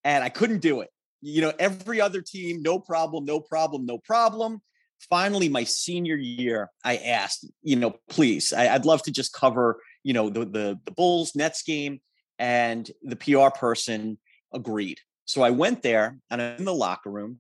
and 0.03 0.25
I 0.25 0.31
couldn't 0.31 0.61
do 0.61 0.81
it. 0.81 0.89
You 1.21 1.43
know, 1.43 1.53
every 1.59 2.01
other 2.01 2.23
team, 2.23 2.63
no 2.63 2.79
problem, 2.79 3.27
no 3.27 3.41
problem, 3.41 3.85
no 3.85 3.99
problem. 3.99 4.63
Finally, 5.11 5.49
my 5.49 5.65
senior 5.65 6.17
year, 6.17 6.71
I 6.85 6.97
asked, 6.97 7.47
you 7.63 7.77
know, 7.77 7.95
please, 8.09 8.53
I, 8.53 8.73
would 8.73 8.85
love 8.85 9.03
to 9.05 9.13
just 9.13 9.33
cover, 9.33 9.81
you 10.03 10.13
know, 10.13 10.29
the, 10.29 10.41
the 10.41 10.81
the 10.85 10.91
Bulls 10.91 11.35
Nets 11.35 11.63
game, 11.63 12.01
and 12.39 12.91
the 13.03 13.17
PR 13.17 13.57
person 13.57 14.19
agreed. 14.53 14.99
So 15.25 15.43
I 15.43 15.51
went 15.51 15.83
there, 15.83 16.19
and 16.31 16.43
I'm 16.43 16.57
in 16.59 16.65
the 16.65 16.75
locker 16.75 17.11
room, 17.11 17.39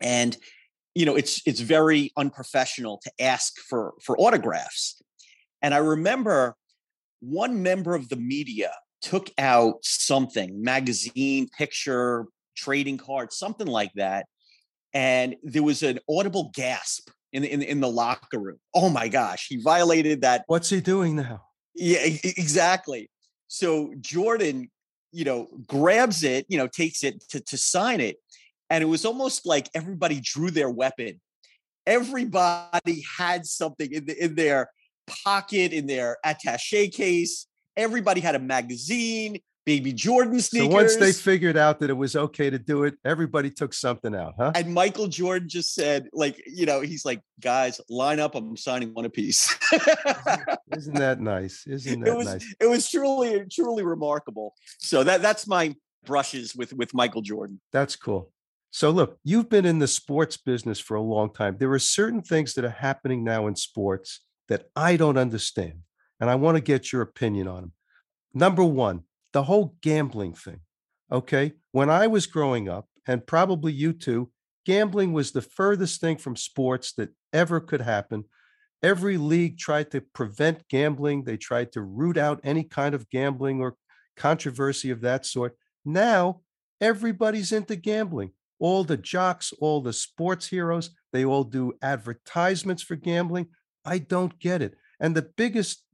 and 0.00 0.36
you 0.94 1.04
know, 1.04 1.14
it's 1.14 1.42
it's 1.46 1.60
very 1.60 2.10
unprofessional 2.16 3.00
to 3.04 3.12
ask 3.20 3.58
for 3.68 3.94
for 4.02 4.18
autographs. 4.18 5.02
And 5.60 5.74
I 5.74 5.78
remember 5.78 6.56
one 7.20 7.62
member 7.62 7.94
of 7.94 8.08
the 8.08 8.16
media 8.16 8.72
took 9.02 9.30
out 9.38 9.76
something, 9.82 10.62
magazine, 10.62 11.48
picture, 11.56 12.26
trading 12.56 12.98
card, 12.98 13.32
something 13.32 13.66
like 13.66 13.92
that. 13.96 14.26
And 14.94 15.36
there 15.42 15.62
was 15.62 15.82
an 15.82 15.98
audible 16.08 16.50
gasp 16.54 17.10
in, 17.32 17.44
in, 17.44 17.62
in 17.62 17.80
the 17.80 17.90
locker 17.90 18.38
room. 18.38 18.58
Oh 18.74 18.88
my 18.88 19.08
gosh, 19.08 19.46
he 19.48 19.60
violated 19.60 20.22
that. 20.22 20.44
What's 20.46 20.70
he 20.70 20.80
doing 20.80 21.16
now? 21.16 21.42
Yeah, 21.74 21.98
exactly. 22.02 23.10
So 23.48 23.92
Jordan, 24.00 24.70
you 25.12 25.24
know, 25.24 25.48
grabs 25.66 26.24
it, 26.24 26.46
you 26.48 26.58
know, 26.58 26.66
takes 26.66 27.04
it 27.04 27.22
to, 27.30 27.40
to 27.40 27.56
sign 27.56 28.00
it. 28.00 28.16
And 28.70 28.82
it 28.82 28.86
was 28.86 29.04
almost 29.04 29.46
like 29.46 29.68
everybody 29.74 30.20
drew 30.20 30.50
their 30.50 30.70
weapon. 30.70 31.20
Everybody 31.86 33.04
had 33.18 33.46
something 33.46 33.92
in, 33.92 34.06
the, 34.06 34.24
in 34.24 34.34
their 34.34 34.70
pocket, 35.24 35.72
in 35.72 35.86
their 35.86 36.16
attache 36.24 36.88
case. 36.88 37.46
Everybody 37.76 38.20
had 38.20 38.34
a 38.34 38.40
magazine, 38.40 39.38
baby 39.66 39.92
Jordan 39.92 40.40
sneakers. 40.40 40.68
So 40.68 40.74
once 40.74 40.96
they 40.96 41.12
figured 41.12 41.56
out 41.56 41.80
that 41.80 41.90
it 41.90 41.96
was 41.96 42.16
okay 42.16 42.48
to 42.48 42.58
do 42.58 42.84
it, 42.84 42.94
everybody 43.04 43.50
took 43.50 43.74
something 43.74 44.14
out, 44.14 44.34
huh? 44.38 44.52
And 44.54 44.72
Michael 44.72 45.08
Jordan 45.08 45.48
just 45.48 45.74
said, 45.74 46.08
like, 46.12 46.40
you 46.46 46.64
know, 46.64 46.80
he's 46.80 47.04
like, 47.04 47.20
guys, 47.40 47.80
line 47.90 48.20
up. 48.20 48.36
I'm 48.36 48.56
signing 48.56 48.94
one 48.94 49.04
apiece. 49.04 49.54
Isn't 50.74 50.94
that 50.94 51.20
nice? 51.20 51.66
Isn't 51.66 52.00
that 52.04 52.12
it 52.12 52.16
was, 52.16 52.26
nice? 52.26 52.54
It 52.60 52.66
was 52.66 52.88
truly, 52.88 53.44
truly 53.50 53.84
remarkable. 53.84 54.54
So 54.78 55.02
that 55.02 55.20
that's 55.20 55.46
my 55.46 55.74
brushes 56.06 56.54
with 56.54 56.72
with 56.72 56.94
Michael 56.94 57.22
Jordan. 57.22 57.60
That's 57.72 57.96
cool. 57.96 58.32
So 58.70 58.90
look, 58.90 59.18
you've 59.24 59.48
been 59.48 59.66
in 59.66 59.80
the 59.80 59.88
sports 59.88 60.36
business 60.36 60.78
for 60.78 60.96
a 60.96 61.02
long 61.02 61.32
time. 61.32 61.56
There 61.58 61.72
are 61.72 61.78
certain 61.78 62.22
things 62.22 62.54
that 62.54 62.64
are 62.64 62.70
happening 62.70 63.24
now 63.24 63.48
in 63.48 63.56
sports 63.56 64.20
that 64.48 64.66
I 64.76 64.96
don't 64.96 65.18
understand. 65.18 65.80
And 66.20 66.30
I 66.30 66.36
want 66.36 66.56
to 66.56 66.62
get 66.62 66.92
your 66.92 67.02
opinion 67.02 67.48
on 67.48 67.60
them. 67.62 67.72
Number 68.32 68.62
one, 68.62 69.02
the 69.32 69.44
whole 69.44 69.76
gambling 69.82 70.34
thing. 70.34 70.60
Okay. 71.10 71.52
When 71.72 71.90
I 71.90 72.06
was 72.06 72.26
growing 72.26 72.68
up, 72.68 72.88
and 73.06 73.26
probably 73.26 73.72
you 73.72 73.92
too, 73.92 74.30
gambling 74.64 75.12
was 75.12 75.30
the 75.30 75.42
furthest 75.42 76.00
thing 76.00 76.16
from 76.16 76.36
sports 76.36 76.92
that 76.94 77.10
ever 77.32 77.60
could 77.60 77.80
happen. 77.80 78.24
Every 78.82 79.16
league 79.16 79.58
tried 79.58 79.90
to 79.92 80.00
prevent 80.00 80.68
gambling, 80.68 81.24
they 81.24 81.36
tried 81.36 81.72
to 81.72 81.82
root 81.82 82.16
out 82.16 82.40
any 82.42 82.64
kind 82.64 82.94
of 82.94 83.08
gambling 83.10 83.60
or 83.60 83.76
controversy 84.16 84.90
of 84.90 85.00
that 85.02 85.24
sort. 85.24 85.56
Now, 85.84 86.40
everybody's 86.80 87.52
into 87.52 87.76
gambling. 87.76 88.32
All 88.58 88.84
the 88.84 88.96
jocks, 88.96 89.52
all 89.60 89.80
the 89.80 89.92
sports 89.92 90.48
heroes, 90.48 90.90
they 91.12 91.24
all 91.24 91.44
do 91.44 91.74
advertisements 91.82 92.82
for 92.82 92.96
gambling. 92.96 93.48
I 93.84 93.98
don't 93.98 94.38
get 94.38 94.62
it. 94.62 94.74
And 94.98 95.14
the 95.14 95.30
biggest 95.36 95.84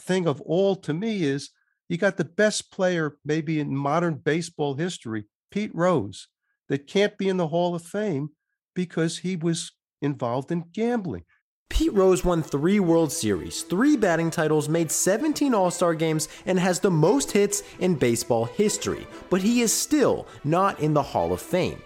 thing 0.00 0.26
of 0.26 0.40
all 0.42 0.76
to 0.76 0.92
me 0.92 1.22
is 1.22 1.50
you 1.92 1.98
got 1.98 2.16
the 2.16 2.24
best 2.24 2.72
player, 2.72 3.18
maybe 3.22 3.60
in 3.60 3.76
modern 3.76 4.14
baseball 4.14 4.76
history, 4.76 5.26
Pete 5.50 5.70
Rose, 5.74 6.28
that 6.70 6.86
can't 6.86 7.18
be 7.18 7.28
in 7.28 7.36
the 7.36 7.48
Hall 7.48 7.74
of 7.74 7.82
Fame 7.82 8.30
because 8.74 9.18
he 9.18 9.36
was 9.36 9.72
involved 10.00 10.50
in 10.50 10.64
gambling. 10.72 11.24
Pete 11.68 11.92
Rose 11.92 12.24
won 12.24 12.42
three 12.42 12.80
World 12.80 13.12
Series, 13.12 13.60
three 13.60 13.98
batting 13.98 14.30
titles, 14.30 14.70
made 14.70 14.90
17 14.90 15.52
All 15.52 15.70
Star 15.70 15.94
games, 15.94 16.30
and 16.46 16.58
has 16.58 16.80
the 16.80 16.90
most 16.90 17.32
hits 17.32 17.62
in 17.78 17.96
baseball 17.96 18.46
history, 18.46 19.06
but 19.28 19.42
he 19.42 19.60
is 19.60 19.70
still 19.70 20.26
not 20.44 20.80
in 20.80 20.94
the 20.94 21.02
Hall 21.02 21.30
of 21.30 21.42
Fame. 21.42 21.82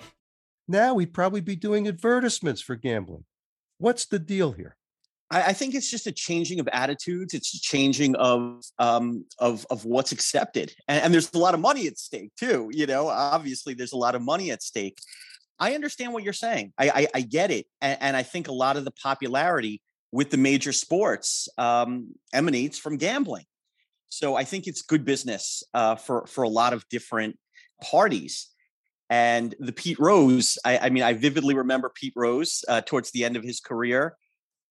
Now 0.68 0.94
we'd 0.94 1.14
probably 1.14 1.40
be 1.40 1.56
doing 1.56 1.88
advertisements 1.88 2.62
for 2.62 2.76
gambling. 2.76 3.25
What's 3.78 4.06
the 4.06 4.20
deal 4.20 4.52
here? 4.52 4.76
I, 5.30 5.52
think 5.52 5.75
it's 5.75 5.90
just 5.90 6.06
a 6.06 6.12
changing 6.12 6.61
of 6.61 6.68
attitudes. 6.73 7.35
It's 7.35 7.54
a 7.54 7.61
changing 7.61 8.14
of 8.16 8.62
um, 8.78 9.25
of 9.38 9.66
of 9.71 9.85
what's 9.85 10.12
accepted, 10.12 10.75
and, 10.87 11.02
and, 11.02 11.14
there's 11.14 11.33
a 11.35 11.38
lot 11.38 11.54
of 11.54 11.61
money 11.61 11.87
at 11.88 11.99
stake 11.99 12.30
too. 12.37 12.71
You 12.73 12.87
know, 12.87 13.09
obviously 13.09 13.75
there's 13.75 13.92
a 13.92 13.97
lot 13.97 14.14
of 14.14 14.23
money 14.23 14.50
at 14.52 14.62
stake. 14.62 14.99
I 15.59 15.75
understand 15.75 16.12
what 16.12 16.23
you're 16.23 16.33
saying. 16.33 16.73
I 16.78 16.88
I, 16.88 17.06
I 17.14 17.21
get 17.23 17.50
it, 17.50 17.66
and, 17.80 17.99
and, 18.00 18.16
I 18.16 18.23
think 18.23 18.47
a 18.47 18.52
lot 18.52 18.76
of 18.76 18.85
the 18.85 18.92
popularity 18.92 19.83
with 20.12 20.30
the 20.30 20.37
major 20.37 20.73
sports 20.73 21.49
um, 21.59 22.14
emanates 22.33 22.78
from 22.78 22.97
gambling. 22.97 23.47
So 24.09 24.37
I 24.37 24.45
think 24.45 24.68
it's 24.68 24.83
good 24.83 25.04
business 25.04 25.64
uh, 25.75 25.97
for 25.97 26.26
for 26.26 26.45
a 26.45 26.49
lot 26.49 26.73
of 26.73 26.88
different 26.88 27.37
parties. 27.83 28.49
And 29.09 29.54
the 29.61 29.73
Pete 29.73 30.00
Rose, 30.00 30.59
I, 30.64 30.78
I 30.78 30.90
mean, 30.90 31.04
I 31.04 31.12
vividly 31.12 31.54
remember 31.54 31.92
Pete 31.95 32.14
Rose 32.16 32.64
uh, 32.68 32.80
towards 32.80 33.12
the 33.12 33.25
end 33.25 33.37
of 33.37 33.45
his 33.45 33.61
career 33.61 34.16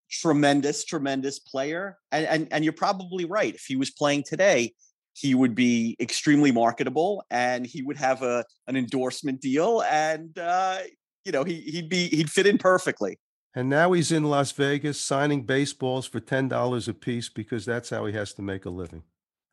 tremendous, 0.10 0.86
tremendous 0.86 1.40
player. 1.40 1.98
And, 2.12 2.26
and, 2.26 2.48
and 2.52 2.64
you're 2.64 2.74
probably 2.74 3.26
right. 3.26 3.54
If 3.54 3.66
he 3.68 3.76
was 3.76 3.92
playing 3.92 4.24
today, 4.24 4.74
he 5.14 5.34
would 5.34 5.56
be 5.56 5.96
extremely 6.00 6.52
marketable 6.52 7.24
and 7.32 7.66
he 7.66 7.82
would 7.82 7.98
have 7.98 8.22
a 8.22 8.44
an 8.68 8.76
endorsement 8.76 9.40
deal 9.40 9.82
and 9.84 10.38
uh, 10.38 10.80
you 11.24 11.32
know 11.32 11.46
he 11.46 11.62
he'd 11.62 11.90
be 11.90 12.10
he'd 12.10 12.30
fit 12.30 12.46
in 12.46 12.58
perfectly. 12.58 13.18
And 13.58 13.70
now 13.70 13.94
he's 13.94 14.12
in 14.12 14.26
Las 14.26 14.52
Vegas 14.52 15.00
signing 15.00 15.46
baseballs 15.46 16.06
for 16.06 16.20
ten 16.20 16.50
dollars 16.50 16.90
a 16.90 16.94
piece 16.94 17.30
because 17.30 17.66
that's 17.66 17.90
how 17.90 18.06
he 18.06 18.14
has 18.14 18.34
to 18.34 18.42
make 18.42 18.66
a 18.66 18.70
living. 18.70 19.04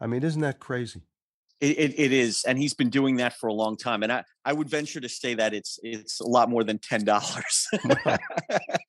I 0.01 0.09
mean, 0.09 0.25
isn't 0.25 0.41
that 0.41 0.59
crazy? 0.59 1.03
It, 1.63 1.79
it, 1.79 1.95
it 1.99 2.13
is, 2.13 2.45
and 2.45 2.59
he's 2.59 2.75
been 2.75 2.91
doing 2.91 3.17
that 3.17 3.35
for 3.35 3.47
a 3.47 3.53
long 3.55 3.77
time. 3.77 4.03
And 4.03 4.13
I, 4.13 4.25
I 4.45 4.53
would 4.53 4.69
venture 4.69 5.01
to 5.01 5.09
say 5.09 5.35
that 5.35 5.55
it's 5.55 5.79
it's 5.83 6.21
a 6.21 6.27
lot 6.27 6.51
more 6.51 6.65
than 6.65 6.79
ten 6.79 7.05
dollars. 7.05 7.69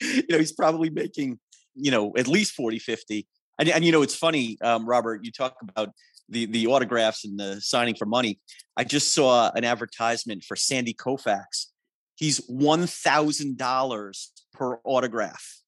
you 0.02 0.24
know, 0.28 0.40
he's 0.40 0.52
probably 0.52 0.90
making 0.90 1.40
you 1.76 1.92
know, 1.92 2.14
at 2.18 2.28
least 2.28 2.54
40, 2.54 2.80
50. 2.80 3.28
And, 3.60 3.70
and 3.70 3.86
you 3.86 3.92
know, 3.92 4.02
it's 4.02 4.16
funny, 4.16 4.58
um, 4.62 4.86
Robert, 4.86 5.24
you 5.24 5.32
talk 5.32 5.56
about 5.62 5.90
the, 6.30 6.46
the 6.46 6.68
autographs 6.68 7.26
and 7.26 7.40
the 7.40 7.62
signing 7.62 7.96
for 7.96 8.06
money. 8.06 8.40
I 8.78 8.84
just 8.84 9.14
saw 9.14 9.52
an 9.54 9.64
advertisement 9.64 10.44
for 10.44 10.56
Sandy 10.56 10.94
Koufax. 10.94 11.68
He's 12.16 12.40
$1,000 12.50 14.28
per 14.54 14.80
autograph. 14.84 15.60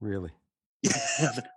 Really? 0.00 0.30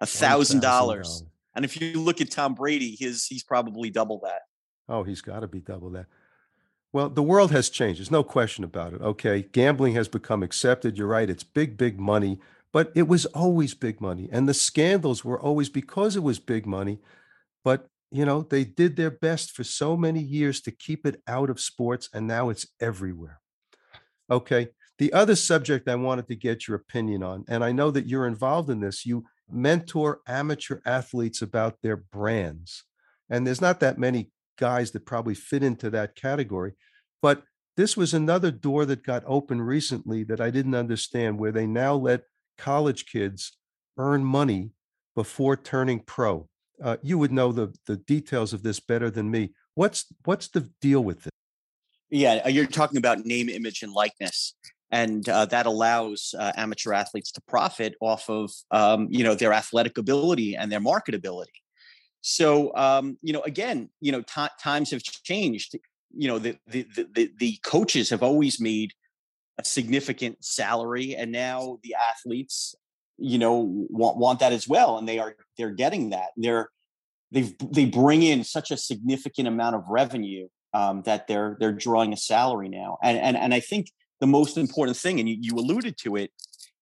a 0.01 0.05
thousand 0.05 0.61
dollars. 0.61 1.23
And 1.55 1.63
if 1.63 1.79
you 1.79 1.99
look 1.99 2.19
at 2.19 2.29
Tom 2.29 2.55
Brady, 2.55 2.97
his 2.99 3.25
he's 3.25 3.43
probably 3.43 3.89
double 3.89 4.19
that. 4.23 4.41
Oh, 4.89 5.03
he's 5.03 5.21
got 5.21 5.39
to 5.39 5.47
be 5.47 5.61
double 5.61 5.89
that. 5.91 6.07
Well, 6.91 7.09
the 7.09 7.23
world 7.23 7.51
has 7.51 7.69
changed. 7.69 7.99
There's 7.99 8.11
no 8.11 8.23
question 8.23 8.63
about 8.63 8.93
it. 8.93 9.01
Okay. 9.01 9.43
Gambling 9.51 9.95
has 9.95 10.07
become 10.07 10.43
accepted. 10.43 10.97
You're 10.97 11.07
right. 11.07 11.29
It's 11.29 11.43
big, 11.43 11.75
big 11.75 11.99
money, 11.99 12.39
but 12.71 12.91
it 12.93 13.07
was 13.07 13.25
always 13.27 13.73
big 13.73 13.99
money. 13.99 14.29
And 14.31 14.47
the 14.47 14.53
scandals 14.53 15.25
were 15.25 15.39
always 15.39 15.69
because 15.69 16.15
it 16.15 16.23
was 16.23 16.37
big 16.37 16.67
money. 16.67 16.99
But, 17.63 17.87
you 18.11 18.25
know, 18.25 18.43
they 18.43 18.63
did 18.63 18.95
their 18.95 19.09
best 19.09 19.51
for 19.51 19.63
so 19.63 19.97
many 19.97 20.21
years 20.21 20.61
to 20.61 20.71
keep 20.71 21.07
it 21.07 21.21
out 21.27 21.49
of 21.49 21.59
sports. 21.59 22.09
And 22.13 22.27
now 22.27 22.49
it's 22.49 22.67
everywhere. 22.79 23.41
Okay. 24.29 24.69
The 24.99 25.11
other 25.13 25.35
subject 25.35 25.89
I 25.89 25.95
wanted 25.95 26.27
to 26.27 26.35
get 26.35 26.67
your 26.67 26.77
opinion 26.77 27.23
on, 27.23 27.45
and 27.47 27.63
I 27.63 27.71
know 27.71 27.89
that 27.89 28.05
you're 28.05 28.27
involved 28.27 28.69
in 28.69 28.79
this, 28.79 29.07
you 29.07 29.25
mentor 29.49 30.21
amateur 30.27 30.81
athletes 30.85 31.41
about 31.41 31.81
their 31.81 31.97
brands. 31.97 32.83
And 33.29 33.45
there's 33.47 33.61
not 33.61 33.79
that 33.79 33.97
many 33.97 34.29
guys 34.57 34.91
that 34.91 35.05
probably 35.05 35.35
fit 35.35 35.63
into 35.63 35.89
that 35.91 36.15
category. 36.15 36.73
But 37.21 37.43
this 37.75 37.97
was 37.97 38.13
another 38.13 38.51
door 38.51 38.85
that 38.85 39.03
got 39.03 39.23
open 39.25 39.61
recently 39.61 40.23
that 40.25 40.39
I 40.39 40.51
didn't 40.51 40.75
understand, 40.75 41.39
where 41.39 41.51
they 41.51 41.65
now 41.65 41.95
let 41.95 42.23
college 42.57 43.05
kids 43.05 43.57
earn 43.97 44.23
money 44.23 44.71
before 45.15 45.55
turning 45.55 45.99
pro. 45.99 46.47
Uh, 46.81 46.97
you 47.01 47.17
would 47.17 47.31
know 47.31 47.51
the 47.51 47.73
the 47.85 47.97
details 47.97 48.53
of 48.53 48.63
this 48.63 48.79
better 48.79 49.09
than 49.09 49.29
me. 49.29 49.53
What's 49.75 50.05
what's 50.25 50.47
the 50.49 50.69
deal 50.81 51.03
with 51.03 51.23
this? 51.23 51.31
Yeah, 52.09 52.41
uh, 52.45 52.49
you're 52.49 52.67
talking 52.67 52.97
about 52.97 53.25
name, 53.25 53.49
image, 53.49 53.81
and 53.81 53.91
likeness, 53.91 54.55
and 54.91 55.27
uh, 55.27 55.45
that 55.45 55.65
allows 55.65 56.35
uh, 56.37 56.51
amateur 56.55 56.93
athletes 56.93 57.31
to 57.33 57.41
profit 57.47 57.95
off 58.01 58.29
of 58.29 58.51
um, 58.71 59.07
you 59.09 59.23
know 59.23 59.33
their 59.33 59.53
athletic 59.53 59.97
ability 59.97 60.55
and 60.55 60.71
their 60.71 60.81
marketability. 60.81 61.62
So, 62.23 62.73
um, 62.75 63.17
you 63.21 63.33
know, 63.33 63.41
again, 63.41 63.89
you 63.99 64.13
know, 64.13 64.21
t- 64.21 64.47
times 64.59 64.91
have 64.91 65.03
changed. 65.03 65.75
You 66.15 66.29
know, 66.29 66.39
the, 66.39 66.57
the 66.67 66.85
the 66.93 67.31
the 67.37 67.57
coaches 67.65 68.09
have 68.11 68.23
always 68.23 68.61
made 68.61 68.93
a 69.59 69.65
significant 69.65 70.43
salary, 70.43 71.15
and 71.15 71.31
now 71.31 71.79
the 71.83 71.95
athletes, 71.95 72.75
you 73.17 73.37
know, 73.37 73.85
want 73.89 74.17
want 74.17 74.39
that 74.39 74.53
as 74.53 74.67
well, 74.67 74.97
and 74.97 75.07
they 75.07 75.19
are 75.19 75.35
they're 75.57 75.71
getting 75.71 76.11
that. 76.11 76.29
They're 76.37 76.69
they 77.31 77.53
they 77.71 77.85
bring 77.85 78.23
in 78.23 78.45
such 78.45 78.71
a 78.71 78.77
significant 78.77 79.49
amount 79.49 79.75
of 79.75 79.83
revenue 79.89 80.47
um, 80.73 81.01
that 81.03 81.27
they're 81.27 81.57
they're 81.59 81.73
drawing 81.73 82.13
a 82.13 82.17
salary 82.17 82.69
now, 82.69 82.99
and 83.03 83.17
and 83.17 83.35
and 83.35 83.53
I 83.53 83.59
think 83.59 83.91
the 84.21 84.27
most 84.27 84.57
important 84.57 84.95
thing, 84.95 85.19
and 85.19 85.27
you, 85.27 85.35
you 85.41 85.55
alluded 85.55 85.97
to 86.03 86.15
it, 86.15 86.31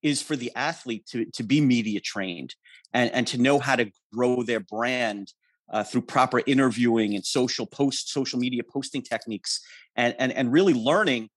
is 0.04 0.22
for 0.22 0.36
the 0.36 0.52
athlete 0.56 1.08
to 1.08 1.26
to 1.34 1.42
be 1.42 1.62
media 1.62 2.00
trained 2.00 2.54
and, 2.94 3.12
and 3.12 3.28
to 3.28 3.38
know 3.38 3.60
how 3.60 3.76
to 3.76 3.92
grow 4.14 4.44
their 4.44 4.60
brand 4.60 5.32
uh, 5.72 5.84
through 5.84 6.02
proper 6.02 6.42
interviewing 6.46 7.16
and 7.16 7.26
social 7.26 7.66
post 7.66 8.10
social 8.10 8.38
media 8.38 8.62
posting 8.64 9.02
techniques 9.02 9.62
and, 9.96 10.16
and 10.20 10.32
and 10.34 10.52
really 10.52 10.74
learning 10.74 11.30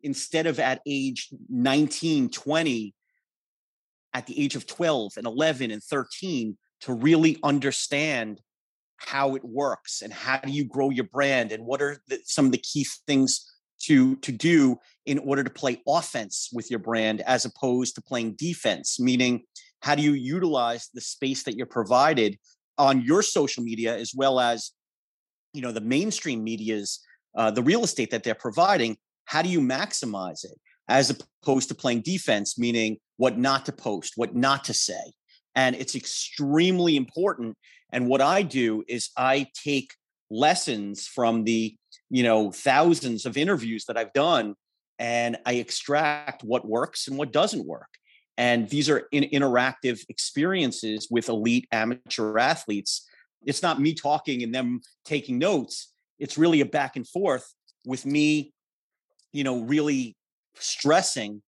instead 0.00 0.46
of 0.46 0.58
at 0.58 0.80
age 0.86 1.28
19 1.48 2.30
20 2.30 2.94
at 4.14 4.26
the 4.26 4.42
age 4.42 4.56
of 4.56 4.66
12 4.66 5.12
and 5.16 5.26
11 5.26 5.70
and 5.70 5.82
13 5.82 6.56
to 6.82 6.92
really 6.92 7.38
understand 7.42 8.40
how 8.96 9.34
it 9.34 9.44
works 9.44 10.02
and 10.02 10.12
how 10.12 10.38
do 10.38 10.50
you 10.50 10.64
grow 10.64 10.90
your 10.90 11.04
brand 11.04 11.52
and 11.52 11.64
what 11.64 11.82
are 11.82 11.98
the, 12.08 12.18
some 12.24 12.46
of 12.46 12.52
the 12.52 12.58
key 12.58 12.86
things 13.06 13.48
to 13.80 14.16
to 14.16 14.30
do 14.30 14.76
in 15.06 15.18
order 15.18 15.42
to 15.42 15.50
play 15.50 15.82
offense 15.86 16.48
with 16.52 16.70
your 16.70 16.78
brand 16.78 17.20
as 17.22 17.44
opposed 17.44 17.94
to 17.94 18.02
playing 18.02 18.34
defense 18.34 19.00
meaning 19.00 19.42
how 19.82 19.94
do 19.94 20.02
you 20.02 20.12
utilize 20.12 20.88
the 20.94 21.00
space 21.00 21.42
that 21.42 21.56
you're 21.56 21.66
provided 21.66 22.38
on 22.78 23.02
your 23.02 23.22
social 23.22 23.62
media 23.62 23.96
as 23.96 24.12
well 24.14 24.40
as 24.40 24.72
you 25.52 25.60
know 25.60 25.72
the 25.72 25.80
mainstream 25.80 26.42
media's 26.42 27.00
uh, 27.36 27.50
the 27.50 27.62
real 27.62 27.84
estate 27.84 28.10
that 28.10 28.22
they're 28.22 28.34
providing? 28.34 28.96
How 29.26 29.42
do 29.42 29.48
you 29.48 29.60
maximize 29.60 30.44
it 30.44 30.58
as 30.88 31.10
opposed 31.42 31.68
to 31.68 31.74
playing 31.74 32.02
defense 32.02 32.58
meaning 32.58 32.96
what 33.16 33.38
not 33.38 33.66
to 33.66 33.72
post 33.72 34.14
what 34.16 34.34
not 34.34 34.64
to 34.64 34.74
say? 34.74 35.12
And 35.54 35.76
it's 35.76 35.94
extremely 35.94 36.96
important 36.96 37.56
and 37.92 38.08
what 38.08 38.20
i 38.20 38.42
do 38.42 38.82
is 38.88 39.10
i 39.16 39.46
take 39.54 39.92
lessons 40.30 41.06
from 41.06 41.44
the 41.44 41.76
you 42.10 42.22
know 42.22 42.50
thousands 42.50 43.26
of 43.26 43.36
interviews 43.36 43.84
that 43.84 43.96
i've 43.96 44.12
done 44.14 44.54
and 44.98 45.36
i 45.46 45.54
extract 45.54 46.42
what 46.42 46.66
works 46.66 47.06
and 47.06 47.16
what 47.16 47.32
doesn't 47.32 47.66
work 47.66 47.88
and 48.38 48.68
these 48.68 48.88
are 48.88 49.08
in, 49.12 49.24
interactive 49.24 50.04
experiences 50.08 51.08
with 51.10 51.28
elite 51.28 51.68
amateur 51.72 52.38
athletes. 52.38 53.06
It's 53.44 53.62
not 53.62 53.80
me 53.80 53.94
talking 53.94 54.42
and 54.42 54.54
them 54.54 54.80
taking 55.04 55.38
notes. 55.38 55.92
It's 56.18 56.38
really 56.38 56.60
a 56.60 56.66
back 56.66 56.96
and 56.96 57.06
forth 57.06 57.52
with 57.84 58.06
me, 58.06 58.52
you 59.32 59.44
know, 59.44 59.60
really 59.60 60.16
stressing 60.54 61.42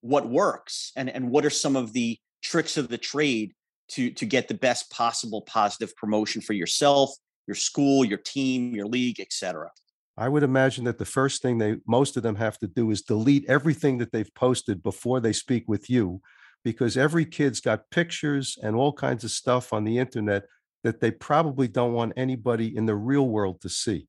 what 0.00 0.28
works 0.28 0.92
and, 0.96 1.08
and 1.08 1.30
what 1.30 1.44
are 1.44 1.50
some 1.50 1.76
of 1.76 1.92
the 1.92 2.18
tricks 2.42 2.76
of 2.76 2.88
the 2.88 2.98
trade 2.98 3.52
to, 3.88 4.10
to 4.10 4.26
get 4.26 4.48
the 4.48 4.54
best 4.54 4.90
possible 4.90 5.42
positive 5.42 5.94
promotion 5.96 6.40
for 6.40 6.52
yourself, 6.52 7.10
your 7.46 7.54
school, 7.54 8.04
your 8.04 8.18
team, 8.18 8.74
your 8.74 8.86
league, 8.86 9.20
etc. 9.20 9.70
I 10.16 10.28
would 10.28 10.42
imagine 10.42 10.84
that 10.84 10.98
the 10.98 11.04
first 11.04 11.42
thing 11.42 11.58
they 11.58 11.76
most 11.86 12.16
of 12.16 12.22
them 12.22 12.36
have 12.36 12.58
to 12.58 12.68
do 12.68 12.90
is 12.90 13.02
delete 13.02 13.44
everything 13.48 13.98
that 13.98 14.12
they've 14.12 14.32
posted 14.34 14.82
before 14.82 15.20
they 15.20 15.32
speak 15.32 15.64
with 15.66 15.90
you 15.90 16.20
because 16.64 16.96
every 16.96 17.26
kid's 17.26 17.60
got 17.60 17.90
pictures 17.90 18.56
and 18.62 18.76
all 18.76 18.92
kinds 18.92 19.24
of 19.24 19.30
stuff 19.30 19.72
on 19.72 19.84
the 19.84 19.98
internet 19.98 20.44
that 20.84 21.00
they 21.00 21.10
probably 21.10 21.66
don't 21.66 21.92
want 21.92 22.12
anybody 22.16 22.76
in 22.76 22.86
the 22.86 22.94
real 22.94 23.28
world 23.28 23.60
to 23.62 23.68
see. 23.68 24.06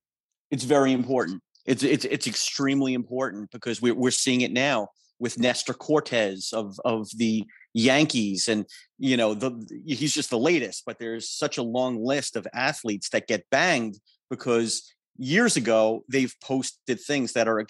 It's 0.51 0.63
very 0.63 0.91
important. 0.93 1.41
It's 1.65 1.81
it's 1.81 2.05
it's 2.05 2.27
extremely 2.27 2.93
important 2.93 3.49
because 3.51 3.81
we're 3.81 3.95
we're 3.95 4.11
seeing 4.11 4.41
it 4.41 4.51
now 4.51 4.89
with 5.17 5.39
Nestor 5.39 5.73
Cortez 5.73 6.51
of 6.53 6.79
of 6.85 7.09
the 7.15 7.43
Yankees, 7.73 8.47
and 8.47 8.65
you 8.99 9.17
know 9.17 9.33
the 9.33 9.51
he's 9.85 10.13
just 10.13 10.29
the 10.29 10.37
latest. 10.37 10.83
But 10.85 10.99
there's 10.99 11.29
such 11.29 11.57
a 11.57 11.63
long 11.63 12.03
list 12.03 12.35
of 12.35 12.45
athletes 12.53 13.09
that 13.09 13.27
get 13.27 13.49
banged 13.49 13.99
because 14.29 14.83
years 15.17 15.55
ago 15.55 16.03
they've 16.09 16.33
posted 16.43 16.99
things 16.99 17.33
that 17.33 17.47
are 17.47 17.65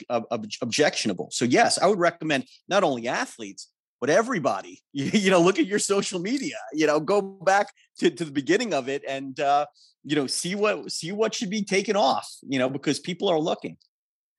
objectionable. 0.62 1.30
So 1.32 1.46
yes 1.46 1.78
i 1.78 1.88
would 1.88 2.00
recommend 2.00 2.46
not 2.68 2.84
only 2.84 3.08
athletes 3.08 3.70
but 4.02 4.10
everybody. 4.10 4.82
You, 4.94 5.06
you, 5.06 5.32
know 5.32 5.42
look 5.42 5.60
at 5.60 5.66
your 5.66 5.80
social 5.80 6.20
media 6.20 6.56
you 6.74 6.88
know 6.88 7.02
go 7.02 7.22
back 7.22 7.68
to, 8.00 8.10
to 8.10 8.24
the 8.24 8.32
beginning 8.32 8.74
of 8.74 8.88
it 8.88 9.04
and 9.06 9.38
uh, 9.40 9.66
you 10.06 10.16
know 10.16 10.26
see 10.26 10.56
what 10.56 10.90
see 10.90 11.12
what 11.12 11.36
should 11.36 11.50
be 11.50 11.64
taken 11.64 11.98
off 11.98 12.28
you 12.44 12.60
know 12.60 12.70
because 12.70 13.00
people 13.00 13.28
are 13.28 13.40
looking. 13.40 13.78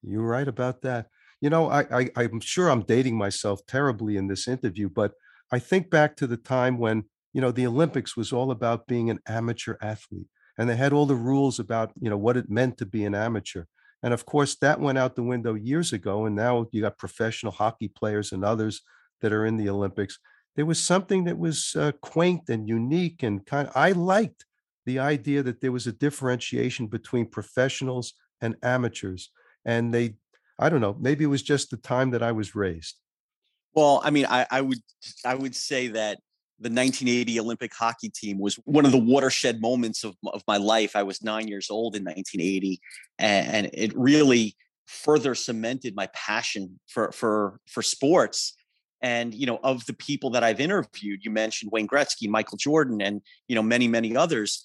You're 0.03 0.23
right 0.23 0.49
about 0.49 0.81
that. 0.83 1.09
You 1.43 1.51
know 1.51 1.69
I, 1.69 1.83
I 1.93 2.09
i'm 2.17 2.41
sure 2.41 2.71
i'm 2.71 2.83
dating 2.83 3.17
myself 3.19 3.61
terribly 3.67 4.17
in 4.17 4.27
this 4.27 4.49
interview 4.49 4.89
but 4.89 5.13
i 5.53 5.59
think 5.59 5.91
back 5.91 6.17
to 6.17 6.27
the 6.27 6.39
time 6.39 6.79
when 6.79 7.05
you 7.35 7.41
know 7.43 7.53
the 7.53 7.67
olympics 7.67 8.17
was 8.17 8.33
all 8.33 8.51
about 8.51 8.87
being 8.87 9.11
an 9.11 9.21
amateur 9.29 9.77
athlete 9.83 10.29
and 10.59 10.69
they 10.69 10.77
had 10.77 10.93
all 10.93 11.07
the 11.07 11.15
rules 11.15 11.59
about 11.59 11.93
you 12.01 12.11
know 12.11 12.17
what 12.17 12.37
it 12.37 12.51
meant 12.51 12.79
to 12.79 12.87
be 12.87 13.05
an 13.05 13.15
amateur. 13.15 13.65
And 14.03 14.13
of 14.15 14.27
course 14.27 14.57
that 14.57 14.81
went 14.81 14.99
out 14.99 15.17
the 15.17 15.23
window 15.23 15.55
years 15.55 15.93
ago 15.93 16.27
and 16.27 16.37
now 16.37 16.67
you 16.73 16.83
got 16.83 16.99
professional 16.99 17.53
hockey 17.53 17.89
players 17.89 18.33
and 18.33 18.45
others 18.45 18.83
that 19.21 19.33
are 19.33 19.47
in 19.47 19.57
the 19.57 19.69
olympics. 19.69 20.19
There 20.55 20.67
was 20.67 20.83
something 20.83 21.25
that 21.25 21.39
was 21.39 21.77
uh, 21.77 21.93
quaint 22.01 22.49
and 22.49 22.69
unique 22.69 23.23
and 23.23 23.45
kind 23.45 23.69
of, 23.69 23.77
i 23.77 23.93
liked 23.93 24.45
the 24.85 24.99
idea 24.99 25.43
that 25.43 25.61
there 25.61 25.73
was 25.73 25.87
a 25.87 25.93
differentiation 25.93 26.87
between 26.87 27.27
professionals 27.27 28.15
and 28.41 28.57
amateurs. 28.63 29.31
And 29.65 29.93
they 29.93 30.17
i 30.59 30.69
don't 30.69 30.81
know 30.81 30.97
maybe 30.99 31.25
it 31.25 31.29
was 31.29 31.43
just 31.43 31.71
the 31.71 31.77
time 31.77 32.11
that 32.11 32.23
i 32.23 32.33
was 32.33 32.55
raised. 32.55 32.97
Well 33.75 34.01
i 34.05 34.11
mean 34.11 34.27
i, 34.27 34.47
I 34.51 34.61
would 34.61 34.81
i 35.25 35.35
would 35.35 35.55
say 35.55 35.89
that 35.89 36.19
the 36.59 36.71
1980 36.71 37.39
Olympic 37.41 37.75
hockey 37.75 38.09
team 38.09 38.39
was 38.39 38.55
one 38.65 38.87
of 38.87 38.93
the 38.93 38.99
watershed 38.99 39.61
moments 39.61 40.05
of, 40.05 40.17
of 40.27 40.43
my 40.49 40.57
life. 40.57 40.97
I 40.97 41.03
was 41.03 41.23
nine 41.23 41.49
years 41.49 41.69
old 41.71 41.95
in 41.97 42.03
1980, 42.03 42.81
and, 43.19 43.47
and 43.49 43.71
it 43.75 43.97
really 43.97 44.57
further 44.87 45.35
cemented 45.35 45.95
my 45.95 46.09
passion 46.15 46.81
for 46.89 47.13
for 47.13 47.61
for 47.69 47.83
sports. 47.83 48.55
And 49.03 49.35
you 49.35 49.45
know, 49.45 49.61
of 49.63 49.85
the 49.85 49.93
people 49.93 50.31
that 50.31 50.43
I've 50.43 50.61
interviewed, 50.61 51.25
you 51.25 51.31
mentioned 51.31 51.71
Wayne 51.73 51.87
Gretzky, 51.87 52.29
Michael 52.29 52.57
Jordan, 52.57 53.03
and 53.03 53.21
you 53.49 53.55
know 53.55 53.63
many 53.63 53.87
many 53.87 54.17
others. 54.17 54.65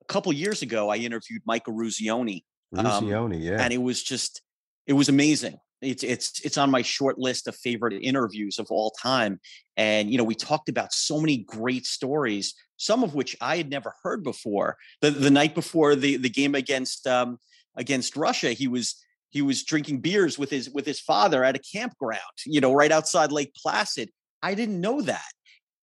A 0.00 0.06
couple 0.06 0.32
years 0.32 0.62
ago, 0.62 0.88
I 0.88 0.96
interviewed 0.96 1.42
Michael 1.44 1.74
Ruzioni. 1.74 2.44
Eruzione, 2.74 3.24
um, 3.24 3.32
yeah, 3.34 3.60
and 3.60 3.72
it 3.72 3.82
was 3.82 4.02
just 4.02 4.40
it 4.86 4.94
was 4.94 5.10
amazing 5.10 5.58
it's 5.82 6.02
it's 6.02 6.40
it's 6.44 6.58
on 6.58 6.70
my 6.70 6.82
short 6.82 7.18
list 7.18 7.46
of 7.46 7.56
favorite 7.56 7.92
interviews 8.02 8.58
of 8.58 8.66
all 8.70 8.90
time 8.90 9.38
and 9.76 10.10
you 10.10 10.16
know 10.16 10.24
we 10.24 10.34
talked 10.34 10.68
about 10.68 10.92
so 10.92 11.20
many 11.20 11.38
great 11.38 11.84
stories 11.84 12.54
some 12.78 13.04
of 13.04 13.14
which 13.14 13.36
i 13.40 13.56
had 13.56 13.70
never 13.70 13.94
heard 14.02 14.22
before. 14.22 14.76
The 15.00 15.10
the 15.10 15.30
night 15.30 15.54
before 15.54 15.94
the 15.94 16.16
the 16.16 16.30
game 16.30 16.54
against 16.54 17.06
um 17.06 17.38
against 17.76 18.16
russia 18.16 18.52
he 18.52 18.68
was 18.68 19.02
he 19.30 19.42
was 19.42 19.64
drinking 19.64 20.00
beers 20.00 20.38
with 20.38 20.50
his 20.50 20.70
with 20.70 20.86
his 20.86 21.00
father 21.00 21.44
at 21.44 21.56
a 21.56 21.60
campground 21.60 22.20
you 22.46 22.60
know 22.60 22.72
right 22.72 22.92
outside 22.92 23.32
lake 23.32 23.52
placid. 23.54 24.10
I 24.42 24.54
didn't 24.54 24.80
know 24.80 25.00
that. 25.02 25.32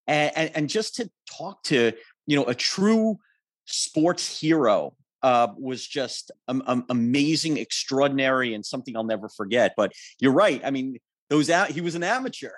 And, 0.07 0.31
and, 0.35 0.51
and 0.55 0.69
just 0.69 0.95
to 0.95 1.09
talk 1.29 1.63
to 1.63 1.93
you 2.25 2.35
know 2.35 2.45
a 2.45 2.55
true 2.55 3.19
sports 3.65 4.39
hero 4.39 4.95
uh, 5.23 5.47
was 5.57 5.87
just 5.87 6.31
um, 6.47 6.61
um, 6.67 6.85
amazing, 6.89 7.57
extraordinary, 7.57 8.53
and 8.53 8.65
something 8.65 8.95
I'll 8.95 9.03
never 9.03 9.29
forget. 9.29 9.73
But 9.75 9.93
you're 10.19 10.33
right. 10.33 10.61
I 10.63 10.69
mean, 10.69 10.99
those 11.29 11.49
out. 11.49 11.69
He 11.69 11.81
was 11.81 11.95
an 11.95 12.03
amateur. 12.03 12.51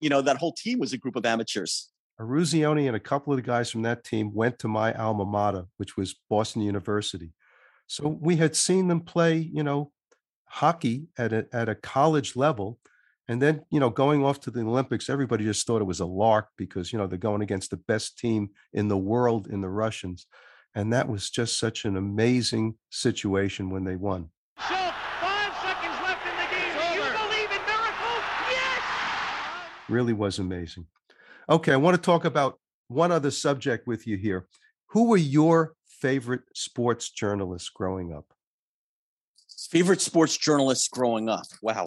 You 0.00 0.08
know, 0.08 0.22
that 0.22 0.38
whole 0.38 0.52
team 0.52 0.78
was 0.78 0.92
a 0.92 0.98
group 0.98 1.16
of 1.16 1.26
amateurs. 1.26 1.90
Eruzione 2.18 2.86
and 2.86 2.96
a 2.96 3.00
couple 3.00 3.32
of 3.32 3.38
the 3.38 3.42
guys 3.42 3.70
from 3.70 3.82
that 3.82 4.04
team 4.04 4.32
went 4.32 4.58
to 4.60 4.68
my 4.68 4.92
alma 4.94 5.24
mater, 5.24 5.64
which 5.78 5.96
was 5.96 6.14
Boston 6.28 6.62
University. 6.62 7.32
So 7.86 8.08
we 8.08 8.36
had 8.36 8.54
seen 8.54 8.88
them 8.88 9.00
play, 9.00 9.36
you 9.36 9.62
know, 9.62 9.90
hockey 10.44 11.08
at 11.18 11.32
a, 11.32 11.46
at 11.52 11.68
a 11.68 11.74
college 11.74 12.36
level. 12.36 12.78
And 13.26 13.40
then, 13.40 13.62
you 13.70 13.80
know, 13.80 13.90
going 13.90 14.24
off 14.24 14.40
to 14.40 14.50
the 14.50 14.60
Olympics, 14.60 15.08
everybody 15.08 15.44
just 15.44 15.66
thought 15.66 15.80
it 15.80 15.86
was 15.86 16.00
a 16.00 16.06
lark 16.06 16.48
because, 16.56 16.92
you 16.92 16.98
know, 16.98 17.06
they're 17.06 17.18
going 17.18 17.42
against 17.42 17.70
the 17.70 17.76
best 17.76 18.18
team 18.18 18.50
in 18.72 18.88
the 18.88 18.98
world 18.98 19.46
in 19.46 19.60
the 19.60 19.68
Russians. 19.68 20.26
And 20.74 20.92
that 20.92 21.08
was 21.08 21.30
just 21.30 21.58
such 21.58 21.84
an 21.84 21.96
amazing 21.96 22.76
situation 22.90 23.70
when 23.70 23.84
they 23.84 23.96
won. 23.96 24.30
Schultz, 24.58 24.96
five 25.20 25.52
seconds 25.62 25.96
left 26.02 26.26
in 26.26 26.36
the 26.36 26.48
game. 26.54 26.74
Do 26.76 26.98
you 26.98 27.10
believe 27.18 27.50
in 27.50 27.66
miracles? 27.66 28.24
Yes! 28.50 28.82
Really 29.88 30.12
was 30.12 30.38
amazing. 30.38 30.86
Okay, 31.48 31.72
I 31.72 31.76
want 31.76 31.96
to 31.96 32.02
talk 32.02 32.24
about 32.24 32.58
one 32.88 33.10
other 33.10 33.30
subject 33.30 33.86
with 33.86 34.06
you 34.06 34.16
here. 34.16 34.46
Who 34.90 35.08
were 35.08 35.16
your 35.16 35.74
favorite 35.86 36.42
sports 36.54 37.10
journalists 37.10 37.68
growing 37.68 38.12
up? 38.12 38.26
Favorite 39.70 40.00
sports 40.00 40.36
journalists 40.36 40.88
growing 40.88 41.28
up? 41.28 41.44
Wow. 41.62 41.86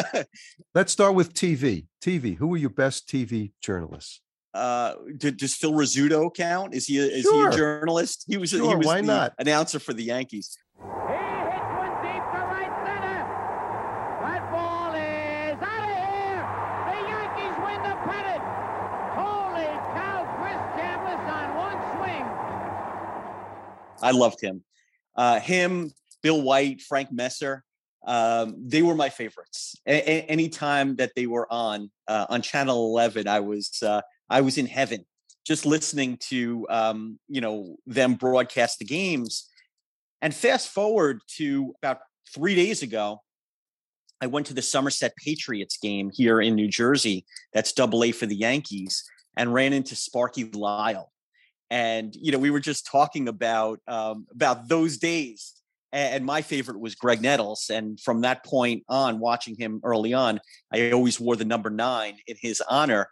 Let's 0.74 0.92
start 0.92 1.14
with 1.14 1.34
TV. 1.34 1.86
TV. 2.02 2.36
Who 2.36 2.46
were 2.48 2.56
your 2.56 2.70
best 2.70 3.08
TV 3.08 3.52
journalists? 3.60 4.20
Uh, 4.54 4.94
does 5.18 5.54
Phil 5.54 5.72
Rizzuto 5.72 6.32
count? 6.34 6.74
Is 6.74 6.86
he 6.86 6.98
a, 6.98 7.04
is 7.04 7.22
Sure. 7.22 7.50
he 7.50 7.54
a 7.54 7.58
journalist? 7.58 8.24
He 8.28 8.36
was 8.36 8.50
Sure, 8.50 8.68
he 8.70 8.74
was 8.76 8.86
why 8.86 9.00
the 9.00 9.06
not? 9.06 9.32
announcer 9.38 9.78
for 9.78 9.92
the 9.92 10.04
Yankees. 10.04 10.56
He 10.76 10.82
hits 10.82 10.88
one 10.88 11.94
deep 12.02 12.22
to 12.22 12.40
right 12.54 12.74
center. 12.86 13.18
That 14.22 14.42
ball 14.52 14.94
is 14.94 15.58
out 15.60 15.90
of 15.90 15.98
here. 16.06 16.42
The 16.88 16.98
Yankees 17.10 17.56
win 17.66 17.78
the 17.82 17.96
pennant. 18.06 18.44
Holy 19.18 19.70
cow, 19.98 20.18
Chris 20.38 20.60
Chambliss 20.76 21.24
on 21.38 21.48
one 21.56 21.78
swing. 21.96 22.26
I 24.02 24.10
loved 24.12 24.40
him. 24.40 24.62
Uh, 25.16 25.40
him, 25.40 25.90
Bill 26.22 26.40
White, 26.42 26.80
Frank 26.80 27.10
Messer. 27.12 27.64
Um, 28.06 28.56
they 28.58 28.82
were 28.82 28.94
my 28.94 29.08
favorites. 29.08 29.76
A- 29.86 29.92
a- 30.10 30.26
anytime 30.26 30.96
that 30.96 31.12
they 31.16 31.26
were 31.26 31.50
on 31.50 31.90
uh, 32.06 32.26
on 32.28 32.42
Channel 32.42 32.76
11, 32.90 33.26
I 33.26 33.40
was 33.40 33.82
uh, 33.82 34.02
I 34.34 34.40
was 34.40 34.58
in 34.58 34.66
heaven, 34.66 35.04
just 35.46 35.64
listening 35.64 36.18
to 36.28 36.66
um, 36.68 37.18
you 37.28 37.40
know 37.40 37.76
them 37.86 38.14
broadcast 38.14 38.78
the 38.78 38.84
games. 38.84 39.48
And 40.20 40.34
fast 40.34 40.68
forward 40.68 41.20
to 41.36 41.74
about 41.82 41.98
three 42.34 42.54
days 42.54 42.82
ago, 42.82 43.22
I 44.20 44.26
went 44.26 44.46
to 44.46 44.54
the 44.54 44.62
Somerset 44.62 45.14
Patriots 45.16 45.78
game 45.78 46.10
here 46.12 46.40
in 46.40 46.54
New 46.54 46.68
Jersey. 46.68 47.24
That's 47.52 47.72
Double 47.72 48.02
A 48.02 48.10
for 48.12 48.26
the 48.26 48.36
Yankees, 48.36 49.04
and 49.36 49.54
ran 49.54 49.72
into 49.72 49.94
Sparky 49.94 50.44
Lyle 50.44 51.12
and 51.70 52.14
you 52.20 52.30
know 52.30 52.38
we 52.38 52.50
were 52.50 52.60
just 52.60 52.86
talking 52.86 53.28
about 53.28 53.80
um, 53.88 54.26
about 54.30 54.68
those 54.68 54.98
days 54.98 55.54
and, 55.92 56.16
and 56.16 56.24
my 56.24 56.42
favorite 56.42 56.78
was 56.78 56.94
greg 56.94 57.22
nettles 57.22 57.70
and 57.72 57.98
from 58.00 58.20
that 58.20 58.44
point 58.44 58.82
on 58.88 59.18
watching 59.18 59.56
him 59.56 59.80
early 59.82 60.12
on 60.12 60.40
i 60.72 60.90
always 60.90 61.18
wore 61.18 61.36
the 61.36 61.44
number 61.44 61.70
nine 61.70 62.16
in 62.26 62.36
his 62.40 62.62
honor 62.68 63.08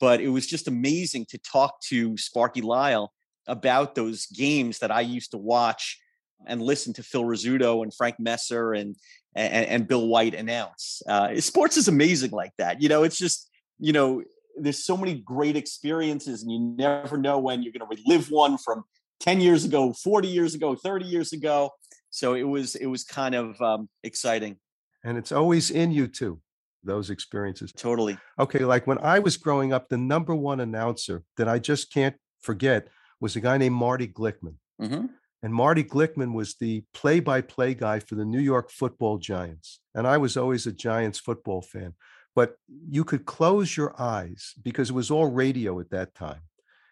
but 0.00 0.20
it 0.20 0.28
was 0.28 0.46
just 0.46 0.68
amazing 0.68 1.26
to 1.28 1.38
talk 1.38 1.80
to 1.80 2.16
sparky 2.16 2.60
lyle 2.60 3.12
about 3.46 3.94
those 3.94 4.26
games 4.26 4.78
that 4.78 4.90
i 4.90 5.00
used 5.00 5.30
to 5.30 5.38
watch 5.38 5.98
and 6.46 6.62
listen 6.62 6.92
to 6.92 7.02
phil 7.02 7.24
rizzuto 7.24 7.82
and 7.82 7.94
frank 7.94 8.18
messer 8.18 8.72
and 8.72 8.96
and, 9.34 9.66
and 9.66 9.88
bill 9.88 10.06
white 10.08 10.34
announce. 10.34 11.02
Uh, 11.06 11.38
sports 11.40 11.76
is 11.76 11.88
amazing 11.88 12.30
like 12.30 12.52
that 12.58 12.80
you 12.80 12.88
know 12.88 13.02
it's 13.02 13.18
just 13.18 13.50
you 13.78 13.92
know 13.92 14.22
there's 14.56 14.84
so 14.84 14.96
many 14.96 15.14
great 15.14 15.56
experiences 15.56 16.42
and 16.42 16.50
you 16.50 16.58
never 16.58 17.16
know 17.16 17.38
when 17.38 17.62
you're 17.62 17.72
going 17.72 17.88
to 17.88 18.02
relive 18.02 18.30
one 18.30 18.56
from 18.58 18.84
10 19.20 19.40
years 19.40 19.64
ago 19.64 19.92
40 19.92 20.28
years 20.28 20.54
ago 20.54 20.74
30 20.74 21.04
years 21.04 21.32
ago. 21.32 21.70
So 22.10 22.34
it 22.34 22.44
was 22.44 22.74
it 22.76 22.86
was 22.86 23.04
kind 23.04 23.34
of 23.34 23.60
um, 23.60 23.88
exciting. 24.02 24.56
And 25.04 25.18
it's 25.18 25.32
always 25.32 25.70
in 25.70 25.90
you 25.92 26.08
too, 26.08 26.40
those 26.86 27.10
experiences. 27.10 27.72
totally 27.72 28.16
Okay, 28.38 28.64
like 28.64 28.86
when 28.86 28.98
I 28.98 29.18
was 29.18 29.36
growing 29.36 29.72
up, 29.72 29.88
the 29.88 29.98
number 29.98 30.34
one 30.34 30.60
announcer 30.60 31.22
that 31.36 31.48
I 31.48 31.58
just 31.58 31.92
can't 31.92 32.16
forget 32.40 32.88
was 33.20 33.36
a 33.36 33.40
guy 33.40 33.58
named 33.58 33.74
Marty 33.74 34.08
Glickman. 34.08 34.56
hmm 34.78 35.06
And 35.42 35.52
Marty 35.52 35.84
Glickman 35.84 36.32
was 36.34 36.54
the 36.54 36.84
play 36.92 37.20
by 37.20 37.40
play 37.40 37.74
guy 37.74 37.98
for 38.00 38.14
the 38.14 38.24
New 38.24 38.40
York 38.40 38.70
football 38.70 39.18
Giants. 39.18 39.80
And 39.94 40.06
I 40.06 40.16
was 40.18 40.36
always 40.36 40.66
a 40.66 40.72
Giants 40.72 41.18
football 41.18 41.62
fan. 41.62 41.94
But 42.34 42.56
you 42.68 43.02
could 43.04 43.24
close 43.24 43.76
your 43.76 43.94
eyes 43.98 44.52
because 44.62 44.90
it 44.90 44.92
was 44.92 45.10
all 45.10 45.26
radio 45.26 45.80
at 45.80 45.90
that 45.90 46.14
time. 46.14 46.42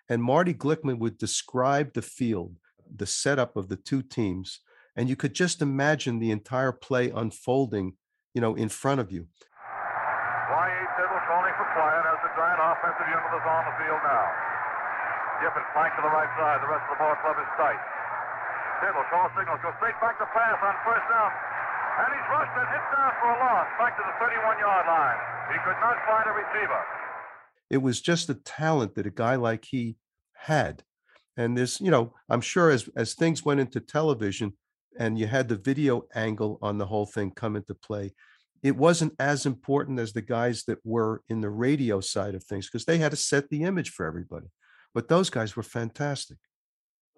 And 0.09 0.22
Marty 0.22 0.54
Glickman 0.54 0.98
would 0.98 1.18
describe 1.18 1.92
the 1.92 2.02
field, 2.02 2.57
the 2.94 3.07
setup 3.07 3.57
of 3.57 3.68
the 3.68 3.76
two 3.76 4.02
teams. 4.02 4.61
And 4.96 5.09
you 5.09 5.16
could 5.16 5.35
just 5.35 5.61
imagine 5.61 6.18
the 6.18 6.30
entire 6.30 6.72
play 6.72 7.11
unfolding, 7.11 7.96
you 8.35 8.40
know, 8.40 8.54
in 8.54 8.68
front 8.70 9.00
of 9.00 9.12
you. 9.12 9.26
Y.A. 10.50 10.80
Tibble 10.96 11.22
calling 11.28 11.54
for 11.59 11.68
quiet 11.76 12.04
as 12.12 12.20
the 12.24 12.33
Giant 12.37 12.61
offensive 12.61 13.09
unit 13.09 13.23
is 13.34 13.44
on 13.44 13.62
the 13.66 13.74
field 13.82 14.02
now. 14.06 14.26
Giffen 15.42 15.66
flank 15.74 15.90
to 15.98 16.02
the 16.06 16.14
right 16.14 16.30
side. 16.38 16.58
The 16.62 16.70
rest 16.70 16.86
of 16.86 16.94
the 16.94 17.00
ball 17.02 17.16
club 17.20 17.36
is 17.42 17.50
tight. 17.58 17.80
Tibble 18.80 19.06
calls 19.10 19.30
signals. 19.34 19.58
Goes 19.62 19.74
straight 19.82 19.98
back 19.98 20.16
to 20.22 20.26
pass 20.30 20.58
on 20.62 20.74
first 20.86 21.06
down. 21.10 21.30
And 21.94 22.08
he's 22.14 22.28
rushed 22.30 22.54
and 22.54 22.66
hit 22.70 22.84
down 22.94 23.12
for 23.18 23.28
a 23.34 23.38
loss. 23.38 23.66
Back 23.78 23.94
to 23.98 24.02
the 24.06 24.14
31-yard 24.22 24.86
line. 24.86 25.18
He 25.50 25.58
could 25.66 25.78
not 25.82 25.96
find 26.06 26.24
a 26.30 26.34
receiver. 26.34 26.82
it 27.70 27.78
was 27.82 28.00
just 28.00 28.26
the 28.28 28.34
talent 28.34 28.94
that 28.94 29.06
a 29.06 29.10
guy 29.10 29.34
like 29.36 29.64
he 29.70 29.96
had 30.34 30.82
and 31.36 31.56
this 31.56 31.80
you 31.80 31.90
know 31.90 32.12
i'm 32.28 32.40
sure 32.40 32.70
as 32.70 32.88
as 32.96 33.14
things 33.14 33.44
went 33.44 33.58
into 33.60 33.80
television 33.80 34.52
and 34.98 35.18
you 35.18 35.26
had 35.26 35.48
the 35.48 35.56
video 35.56 36.02
angle 36.14 36.58
on 36.62 36.78
the 36.78 36.86
whole 36.86 37.06
thing 37.06 37.30
come 37.30 37.56
into 37.56 37.74
play 37.74 38.12
it 38.64 38.77
wasn't 38.77 39.12
as 39.20 39.44
important 39.44 40.00
as 40.00 40.14
the 40.14 40.22
guys 40.22 40.64
that 40.64 40.79
were 40.85 41.22
in 41.29 41.42
the 41.42 41.50
radio 41.50 42.00
side 42.00 42.35
of 42.35 42.42
things 42.42 42.66
because 42.66 42.87
they 42.87 42.96
had 42.98 43.11
to 43.11 43.16
set 43.16 43.48
the 43.50 43.62
image 43.62 43.90
for 43.90 44.05
everybody 44.07 44.46
but 44.94 45.07
those 45.09 45.31
guys 45.31 45.55
were 45.55 45.62
fantastic 45.62 46.38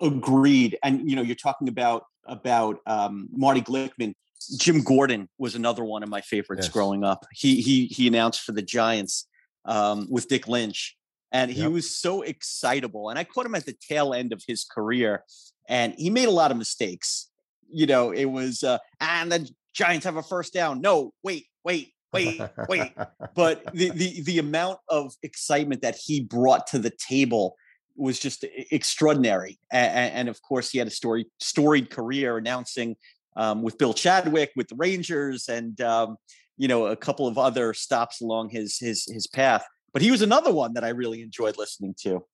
agreed 0.00 0.76
and 0.82 1.08
you 1.08 1.16
know 1.16 1.22
you're 1.22 1.34
talking 1.36 1.68
about 1.68 2.04
about 2.26 2.78
um, 2.86 3.28
marty 3.32 3.62
glickman 3.62 4.12
jim 4.58 4.82
gordon 4.82 5.28
was 5.38 5.54
another 5.54 5.84
one 5.84 6.02
of 6.02 6.08
my 6.10 6.20
favorites 6.20 6.66
Yes. 6.66 6.72
growing 6.72 7.02
up 7.04 7.26
he 7.32 7.60
he 7.62 7.86
he 7.86 8.06
announced 8.06 8.42
for 8.42 8.52
the 8.52 8.62
giants 8.62 9.26
um, 9.64 10.06
with 10.10 10.28
dick 10.28 10.46
lynch 10.48 10.96
and 11.32 11.50
he 11.50 11.62
Yep. 11.62 11.70
was 11.70 11.96
so 11.96 12.22
excitable 12.22 13.08
and 13.08 13.18
i 13.18 13.24
caught 13.24 13.46
him 13.46 13.54
at 13.54 13.64
the 13.64 13.72
tail 13.88 14.12
end 14.12 14.32
of 14.34 14.42
his 14.46 14.64
career 14.64 15.24
and 15.68 15.94
he 15.96 16.10
made 16.10 16.28
a 16.28 16.30
lot 16.42 16.50
of 16.50 16.56
mistakes 16.58 17.30
you 17.70 17.86
know 17.86 18.10
it 18.10 18.26
was 18.26 18.62
uh 18.62 18.78
and 19.00 19.32
the 19.32 19.48
giants 19.76 20.06
have 20.06 20.16
a 20.16 20.22
first 20.22 20.52
down. 20.52 20.80
No 20.80 21.12
wait 21.22 21.44
wait 21.64 21.92
wait 22.12 22.40
wait. 22.68 22.92
But 23.34 23.64
the, 23.74 23.90
the 23.90 24.22
the 24.22 24.38
amount 24.38 24.78
of 24.88 25.12
excitement 25.22 25.82
that 25.82 25.96
he 25.96 26.22
brought 26.22 26.66
to 26.68 26.78
the 26.78 26.90
table 26.90 27.56
was 27.94 28.18
just 28.18 28.44
extraordinary. 28.70 29.58
And, 29.72 30.12
and 30.12 30.28
of 30.28 30.40
course 30.42 30.70
he 30.70 30.78
had 30.78 30.86
a 30.86 30.90
story 30.90 31.26
storied 31.40 31.90
career 31.90 32.38
announcing 32.38 32.96
um, 33.36 33.62
with 33.62 33.78
bill 33.78 33.94
chadwick 33.94 34.52
with 34.56 34.68
the 34.68 34.76
rangers 34.76 35.48
and 35.48 35.78
um, 35.82 36.16
you 36.56 36.68
know 36.68 36.86
a 36.86 36.96
couple 36.96 37.26
of 37.26 37.36
other 37.38 37.74
stops 37.74 38.20
along 38.20 38.48
his 38.48 38.78
his 38.78 39.04
his 39.06 39.26
path. 39.26 39.64
But 39.92 40.02
he 40.02 40.10
was 40.10 40.22
another 40.22 40.52
one 40.52 40.74
that 40.74 40.84
i 40.84 40.88
really 40.88 41.22
enjoyed 41.22 41.56
listening 41.58 41.94
to. 42.00 42.24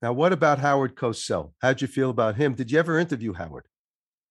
Now 0.00 0.12
what 0.12 0.32
about 0.32 0.60
howard 0.60 0.94
cosell? 0.94 1.52
How'd 1.60 1.80
you 1.82 1.88
feel 1.88 2.10
about 2.10 2.36
him? 2.36 2.54
Did 2.54 2.70
you 2.70 2.78
ever 2.78 2.98
interview 2.98 3.32
howard 3.32 3.66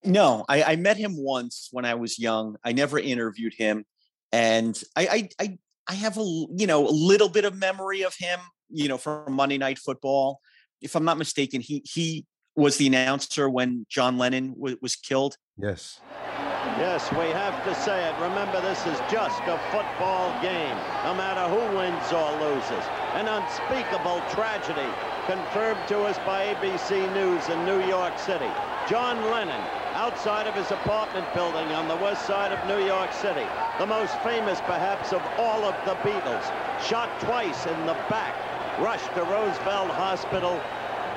No, 0.03 0.45
I, 0.49 0.63
I 0.63 0.75
met 0.77 0.97
him 0.97 1.15
once 1.15 1.69
when 1.71 1.85
I 1.85 1.95
was 1.95 2.17
young. 2.17 2.55
I 2.63 2.71
never 2.73 2.97
interviewed 2.97 3.53
him, 3.53 3.85
and 4.31 4.81
I, 4.95 5.07
I, 5.07 5.29
I, 5.43 5.57
I 5.87 5.93
have 5.93 6.17
a 6.17 6.21
l- 6.21 6.49
you 6.55 6.65
know 6.67 6.87
a 6.87 6.89
little 6.89 7.29
bit 7.29 7.45
of 7.45 7.55
memory 7.55 8.01
of 8.01 8.15
him, 8.17 8.39
you 8.69 8.87
know, 8.87 8.97
from 8.97 9.33
Monday 9.33 9.57
Night 9.57 9.77
Football. 9.77 10.39
If 10.81 10.95
I'm 10.95 11.05
not 11.05 11.17
mistaken, 11.17 11.61
he 11.61 11.83
he 11.85 12.25
was 12.55 12.77
the 12.77 12.87
announcer 12.87 13.47
when 13.49 13.85
John 13.89 14.17
Lennon 14.17 14.53
w- 14.55 14.77
was 14.81 14.95
killed. 14.95 15.37
yes 15.57 15.99
Yes, 16.77 17.11
we 17.11 17.29
have 17.33 17.63
to 17.65 17.75
say 17.75 18.09
it. 18.09 18.15
Remember, 18.21 18.61
this 18.61 18.85
is 18.85 18.97
just 19.11 19.41
a 19.45 19.57
football 19.71 20.31
game, 20.41 20.75
no 21.03 21.13
matter 21.13 21.45
who 21.49 21.77
wins 21.77 22.11
or 22.13 22.31
loses. 22.39 22.85
An 23.13 23.27
unspeakable 23.27 24.21
tragedy 24.29 24.89
confirmed 25.25 25.81
to 25.89 26.01
us 26.05 26.17
by 26.19 26.53
ABC 26.53 27.13
News 27.13 27.49
in 27.49 27.65
New 27.65 27.85
York 27.87 28.17
City. 28.17 28.49
John 28.87 29.17
Lennon, 29.29 29.61
outside 30.01 30.47
of 30.47 30.55
his 30.55 30.71
apartment 30.71 31.31
building 31.35 31.67
on 31.73 31.87
the 31.87 31.95
west 31.97 32.25
side 32.25 32.51
of 32.51 32.67
New 32.67 32.83
York 32.83 33.13
City, 33.13 33.45
the 33.77 33.85
most 33.85 34.17
famous 34.21 34.59
perhaps 34.61 35.13
of 35.13 35.21
all 35.37 35.63
of 35.63 35.75
the 35.85 35.93
Beatles, 36.01 36.43
shot 36.83 37.07
twice 37.19 37.67
in 37.67 37.85
the 37.85 37.93
back 38.09 38.33
rushed 38.79 39.13
to 39.13 39.21
Roosevelt 39.21 39.91
Hospital, 39.91 40.59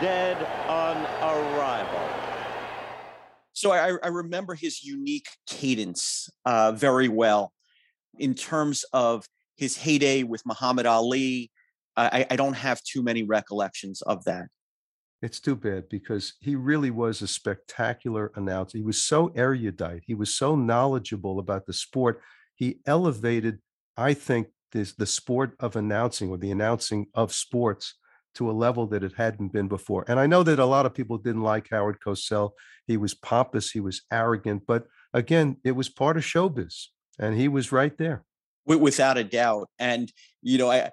dead 0.03 0.37
on 0.69 0.99
arrival. 1.23 2.09
So 3.55 3.73
I, 3.73 3.97
I 4.03 4.09
remember 4.09 4.55
his 4.55 4.85
unique 4.85 5.29
cadence 5.47 6.29
uh, 6.45 6.73
very 6.73 7.09
well 7.09 7.55
in 8.19 8.35
terms 8.35 8.85
of 8.93 9.27
his 9.57 9.79
heyday 9.79 10.25
with 10.25 10.45
Muhammad 10.45 10.85
Ali. 10.85 11.51
I, 11.97 12.27
I 12.31 12.37
don't 12.37 12.53
have 12.53 12.83
too 12.83 13.03
many 13.03 13.23
recollections 13.23 14.03
of 14.03 14.25
that. 14.25 14.49
It's 15.25 15.41
too 15.41 15.57
bad 15.57 15.89
because 15.89 16.35
he 16.43 16.55
really 16.55 16.91
was 16.91 17.23
a 17.23 17.27
spectacular 17.27 18.31
announcer. 18.37 18.77
He 18.77 18.85
was 18.85 19.03
so 19.03 19.33
erudite. 19.35 20.03
He 20.07 20.13
was 20.13 20.35
so 20.35 20.55
knowledgeable 20.55 21.39
about 21.39 21.65
the 21.65 21.73
sport. 21.73 22.21
He 22.57 22.81
elevated, 22.85 23.61
I 23.97 24.13
think, 24.13 24.49
this 24.73 24.93
the 24.93 25.07
sport 25.07 25.57
of 25.61 25.77
announcing 25.77 26.29
or 26.29 26.37
the 26.37 26.51
announcing 26.51 27.07
of 27.15 27.33
sports 27.33 27.95
to 28.35 28.51
a 28.51 28.53
level 28.53 28.87
that 28.89 29.03
it 29.03 29.15
hadn't 29.17 29.51
been 29.51 29.67
before. 29.67 30.05
And 30.09 30.21
I 30.21 30.27
know 30.27 30.43
that 30.43 30.59
a 30.59 30.67
lot 30.67 30.85
of 30.85 30.93
people 30.93 31.17
didn't 31.17 31.41
like 31.41 31.69
Howard 31.71 32.01
Cosell. 32.05 32.51
He 32.87 32.99
was 32.99 33.15
pompous, 33.15 33.71
he 33.71 33.81
was 33.81 34.03
arrogant, 34.13 34.65
but 34.67 34.85
again, 35.15 35.57
it 35.65 35.73
was 35.73 35.89
part 35.89 36.19
of 36.19 36.23
showbiz, 36.23 36.89
and 37.19 37.35
he 37.35 37.49
was 37.49 37.73
right 37.73 37.97
there. 37.97 38.25
Without 38.67 39.17
a 39.17 39.25
doubt. 39.25 39.71
And 39.79 40.13
you 40.43 40.59
know, 40.59 40.71
I 40.71 40.91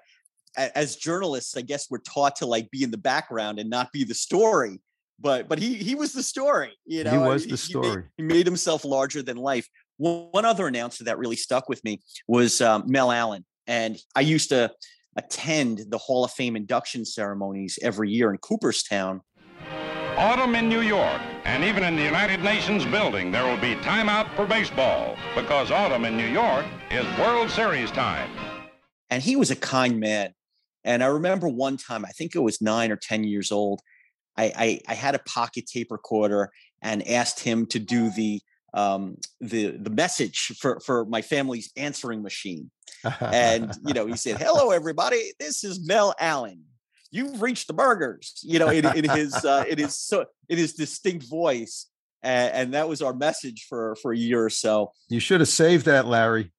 as 0.56 0.96
journalists, 0.96 1.56
I 1.56 1.62
guess 1.62 1.90
we're 1.90 1.98
taught 1.98 2.36
to 2.36 2.46
like 2.46 2.70
be 2.70 2.82
in 2.82 2.90
the 2.90 2.98
background 2.98 3.58
and 3.58 3.70
not 3.70 3.92
be 3.92 4.04
the 4.04 4.14
story. 4.14 4.80
But 5.20 5.48
but 5.48 5.58
he 5.58 5.74
he 5.74 5.94
was 5.94 6.12
the 6.12 6.22
story. 6.22 6.72
You 6.84 7.04
know, 7.04 7.10
he 7.10 7.18
was 7.18 7.46
the 7.46 7.56
story. 7.56 8.04
He 8.16 8.22
made, 8.22 8.32
he 8.32 8.38
made 8.38 8.46
himself 8.46 8.84
larger 8.84 9.22
than 9.22 9.36
life. 9.36 9.68
One 9.98 10.44
other 10.44 10.66
announcer 10.66 11.04
that 11.04 11.18
really 11.18 11.36
stuck 11.36 11.68
with 11.68 11.82
me 11.84 12.00
was 12.26 12.60
um, 12.60 12.84
Mel 12.86 13.12
Allen, 13.12 13.44
and 13.66 13.96
I 14.16 14.22
used 14.22 14.48
to 14.48 14.72
attend 15.16 15.84
the 15.90 15.98
Hall 15.98 16.24
of 16.24 16.32
Fame 16.32 16.56
induction 16.56 17.04
ceremonies 17.04 17.78
every 17.82 18.10
year 18.10 18.30
in 18.30 18.38
Cooperstown. 18.38 19.20
Autumn 20.16 20.54
in 20.54 20.68
New 20.68 20.80
York, 20.80 21.20
and 21.44 21.64
even 21.64 21.84
in 21.84 21.96
the 21.96 22.02
United 22.02 22.42
Nations 22.42 22.84
building, 22.84 23.30
there 23.30 23.44
will 23.44 23.60
be 23.60 23.74
timeout 23.76 24.34
for 24.36 24.46
baseball 24.46 25.16
because 25.34 25.70
autumn 25.70 26.04
in 26.04 26.16
New 26.16 26.26
York 26.26 26.66
is 26.90 27.06
World 27.18 27.50
Series 27.50 27.90
time. 27.90 28.30
And 29.10 29.22
he 29.22 29.36
was 29.36 29.50
a 29.50 29.56
kind 29.56 30.00
man. 30.00 30.34
And 30.84 31.02
I 31.02 31.06
remember 31.06 31.48
one 31.48 31.76
time, 31.76 32.04
I 32.04 32.10
think 32.10 32.34
it 32.34 32.40
was 32.40 32.60
nine 32.60 32.90
or 32.90 32.96
10 32.96 33.24
years 33.24 33.52
old, 33.52 33.80
I, 34.36 34.52
I, 34.56 34.80
I 34.88 34.94
had 34.94 35.14
a 35.14 35.20
pocket 35.20 35.66
tape 35.66 35.90
recorder 35.90 36.50
and 36.80 37.06
asked 37.06 37.40
him 37.40 37.66
to 37.66 37.78
do 37.78 38.10
the 38.10 38.40
um, 38.74 39.16
the 39.40 39.76
the 39.76 39.90
message 39.90 40.52
for 40.58 40.80
for 40.80 41.04
my 41.04 41.22
family's 41.22 41.70
answering 41.76 42.22
machine. 42.22 42.70
and 43.20 43.74
you 43.86 43.92
know, 43.92 44.06
he 44.06 44.16
said, 44.16 44.38
"Hello, 44.38 44.70
everybody. 44.70 45.32
This 45.38 45.64
is 45.64 45.86
Mel 45.86 46.14
Allen. 46.18 46.62
You've 47.10 47.42
reached 47.42 47.66
the 47.66 47.74
burgers." 47.74 48.40
You 48.42 48.58
know, 48.58 48.68
in, 48.68 48.86
in 48.96 49.10
his 49.10 49.34
uh, 49.44 49.64
in 49.68 49.78
his 49.78 49.98
so 49.98 50.24
in 50.48 50.56
his 50.56 50.72
distinct 50.72 51.28
voice, 51.28 51.88
and, 52.22 52.54
and 52.54 52.74
that 52.74 52.88
was 52.88 53.02
our 53.02 53.12
message 53.12 53.66
for 53.68 53.96
for 54.00 54.12
a 54.12 54.16
year 54.16 54.42
or 54.44 54.50
so. 54.50 54.92
You 55.08 55.20
should 55.20 55.40
have 55.40 55.48
saved 55.48 55.84
that, 55.86 56.06
Larry. 56.06 56.52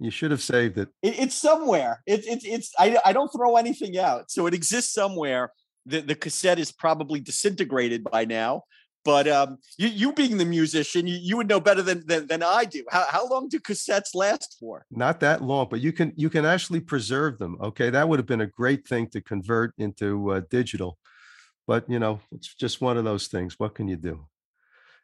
You 0.00 0.10
should 0.10 0.30
have 0.30 0.42
saved 0.42 0.78
it. 0.78 0.88
it 1.02 1.18
it's 1.18 1.34
somewhere. 1.34 2.02
It's 2.06 2.26
it's 2.26 2.44
it's. 2.44 2.72
I 2.78 2.98
I 3.04 3.12
don't 3.12 3.28
throw 3.28 3.56
anything 3.56 3.98
out, 3.98 4.30
so 4.30 4.46
it 4.46 4.54
exists 4.54 4.92
somewhere. 4.92 5.52
The 5.86 6.00
the 6.00 6.14
cassette 6.14 6.58
is 6.58 6.70
probably 6.70 7.20
disintegrated 7.20 8.04
by 8.04 8.24
now. 8.24 8.64
But 9.04 9.26
um, 9.26 9.58
you, 9.78 9.88
you 9.88 10.12
being 10.12 10.36
the 10.36 10.44
musician, 10.44 11.06
you, 11.06 11.16
you 11.16 11.36
would 11.38 11.48
know 11.48 11.60
better 11.60 11.82
than, 11.82 12.06
than, 12.06 12.26
than 12.26 12.42
I 12.42 12.64
do. 12.64 12.84
How, 12.90 13.06
how 13.08 13.28
long 13.28 13.48
do 13.48 13.58
cassettes 13.58 14.14
last 14.14 14.56
for? 14.60 14.84
Not 14.90 15.20
that 15.20 15.42
long, 15.42 15.68
but 15.70 15.80
you 15.80 15.92
can 15.92 16.12
you 16.16 16.28
can 16.28 16.44
actually 16.44 16.80
preserve 16.80 17.38
them. 17.38 17.56
Okay, 17.60 17.90
that 17.90 18.08
would 18.08 18.18
have 18.18 18.26
been 18.26 18.42
a 18.42 18.46
great 18.46 18.86
thing 18.86 19.08
to 19.08 19.20
convert 19.20 19.72
into 19.78 20.32
uh, 20.32 20.42
digital, 20.50 20.98
but 21.66 21.88
you 21.88 21.98
know 21.98 22.20
it's 22.32 22.54
just 22.54 22.80
one 22.80 22.98
of 22.98 23.04
those 23.04 23.28
things. 23.28 23.58
What 23.58 23.74
can 23.74 23.88
you 23.88 23.96
do? 23.96 24.26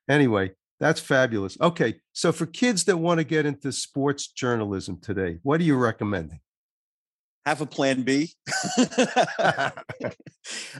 Anyway, 0.08 0.52
that's 0.80 1.00
fabulous. 1.00 1.56
Okay, 1.60 1.94
so 2.12 2.32
for 2.32 2.46
kids 2.46 2.84
that 2.84 2.96
want 2.96 3.18
to 3.18 3.24
get 3.24 3.46
into 3.46 3.72
sports 3.72 4.28
journalism 4.28 4.98
today, 5.00 5.38
what 5.42 5.60
are 5.60 5.64
you 5.64 5.76
recommending? 5.76 6.40
Have 7.46 7.60
a 7.60 7.66
plan 7.66 8.02
B. 8.02 8.32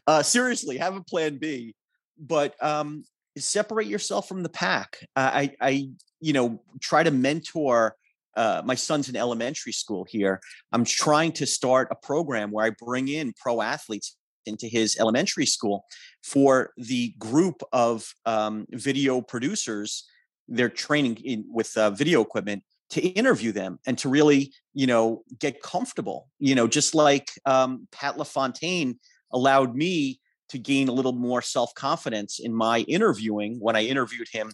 uh, 0.07 0.23
seriously, 0.23 0.79
have 0.79 0.97
a 0.97 1.03
plan 1.03 1.39
B. 1.39 1.75
But 2.19 2.55
um, 2.63 3.05
separate 3.39 3.87
yourself 3.87 4.29
from 4.29 4.43
the 4.43 4.49
pack. 4.49 4.99
Uh, 5.15 5.31
I, 5.33 5.51
I, 5.61 5.89
you 6.21 6.33
know, 6.33 6.63
try 6.81 7.03
to 7.03 7.11
mentor. 7.11 7.97
Uh, 8.37 8.63
my 8.65 8.75
son's 8.75 9.09
in 9.09 9.17
elementary 9.17 9.73
school 9.73 10.07
here. 10.09 10.41
I'm 10.73 10.85
trying 10.85 11.33
to 11.33 11.47
start 11.47 11.89
a 11.91 11.95
program 11.95 12.51
where 12.51 12.67
I 12.67 12.71
bring 12.71 13.09
in 13.09 13.33
pro 13.41 13.61
athletes 13.61 14.17
into 14.47 14.67
his 14.67 14.97
elementary 14.99 15.47
school 15.47 15.85
for 16.23 16.73
the 16.77 17.15
group 17.19 17.63
of 17.73 18.15
um, 18.27 18.67
video 18.71 19.21
producers. 19.21 20.05
They're 20.49 20.69
training 20.69 21.17
in 21.25 21.45
with 21.49 21.77
uh, 21.77 21.91
video 21.91 22.21
equipment 22.21 22.63
to 22.91 23.01
interview 23.01 23.51
them 23.53 23.79
and 23.87 23.97
to 23.99 24.09
really, 24.09 24.53
you 24.73 24.87
know, 24.87 25.23
get 25.39 25.63
comfortable. 25.63 26.29
You 26.39 26.55
know, 26.55 26.67
just 26.67 26.95
like 26.95 27.31
um, 27.47 27.89
Pat 27.91 28.19
LaFontaine 28.19 28.99
allowed 29.33 29.75
me 29.75 30.21
to 30.51 30.59
gain 30.59 30.89
a 30.89 30.93
little 30.93 31.13
more 31.13 31.43
self 31.43 31.75
confidence 31.75 32.39
in 32.39 32.55
my 32.55 32.81
interviewing 32.81 33.57
when 33.59 33.77
I 33.77 33.85
interviewed 33.85 34.29
him 34.33 34.53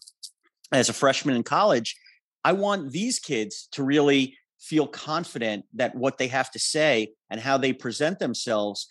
as 0.73 0.89
a 0.89 0.95
freshman 0.95 1.37
in 1.37 1.43
college. 1.43 1.97
I 2.45 2.53
want 2.53 2.93
these 2.93 3.19
kids 3.19 3.69
to 3.73 3.83
really 3.83 4.39
feel 4.59 4.87
confident 4.87 5.65
that 5.75 5.95
what 5.95 6.19
they 6.19 6.29
have 6.29 6.51
to 6.53 6.59
say 6.59 7.13
and 7.31 7.41
how 7.41 7.59
they 7.59 7.73
present 7.73 8.19
themselves 8.19 8.89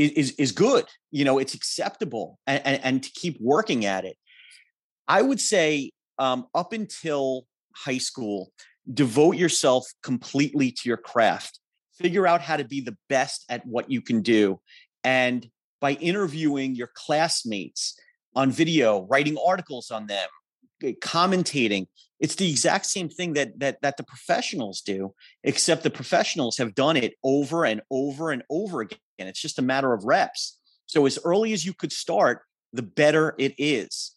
is, 0.00 0.10
is, 0.12 0.30
is 0.32 0.52
good. 0.52 0.86
You 1.10 1.24
know, 1.24 1.38
it's 1.38 1.54
acceptable 1.54 2.38
and, 2.46 2.62
and, 2.64 2.84
and, 2.84 3.02
to 3.02 3.10
keep 3.10 3.38
working 3.40 3.84
at 3.84 4.04
it. 4.04 4.16
I 5.06 5.22
would 5.22 5.40
say 5.40 5.92
um, 6.18 6.46
up 6.54 6.72
until 6.72 7.44
high 7.74 7.98
school, 7.98 8.52
devote 8.92 9.36
yourself 9.36 9.86
completely 10.02 10.70
to 10.70 10.88
your 10.88 10.96
craft. 10.96 11.58
Figure 11.94 12.26
out 12.26 12.40
how 12.40 12.56
to 12.56 12.64
be 12.64 12.80
the 12.80 12.96
best 13.08 13.44
at 13.48 13.66
what 13.66 13.90
you 13.90 14.00
can 14.00 14.22
do 14.22 14.60
and 15.04 15.48
by 15.80 15.92
interviewing 15.92 16.74
your 16.74 16.90
classmates 16.94 17.98
on 18.34 18.50
video, 18.50 19.06
writing 19.10 19.36
articles 19.44 19.90
on 19.90 20.06
them, 20.06 20.28
commentating. 21.02 21.86
It's 22.20 22.34
the 22.34 22.50
exact 22.50 22.86
same 22.86 23.08
thing 23.08 23.32
that 23.34 23.58
that 23.60 23.80
that 23.82 23.96
the 23.96 24.02
professionals 24.02 24.82
do, 24.82 25.14
except 25.42 25.82
the 25.82 25.90
professionals 25.90 26.58
have 26.58 26.74
done 26.74 26.96
it 26.96 27.14
over 27.24 27.64
and 27.64 27.80
over 27.90 28.30
and 28.30 28.42
over 28.50 28.82
again. 28.82 28.98
It's 29.28 29.40
just 29.40 29.58
a 29.58 29.62
matter 29.62 29.92
of 29.92 30.04
reps. 30.04 30.58
So 30.86 31.06
as 31.06 31.18
early 31.24 31.52
as 31.52 31.64
you 31.64 31.72
could 31.72 31.92
start, 31.92 32.42
the 32.72 32.82
better 32.82 33.34
it 33.38 33.54
is. 33.58 34.14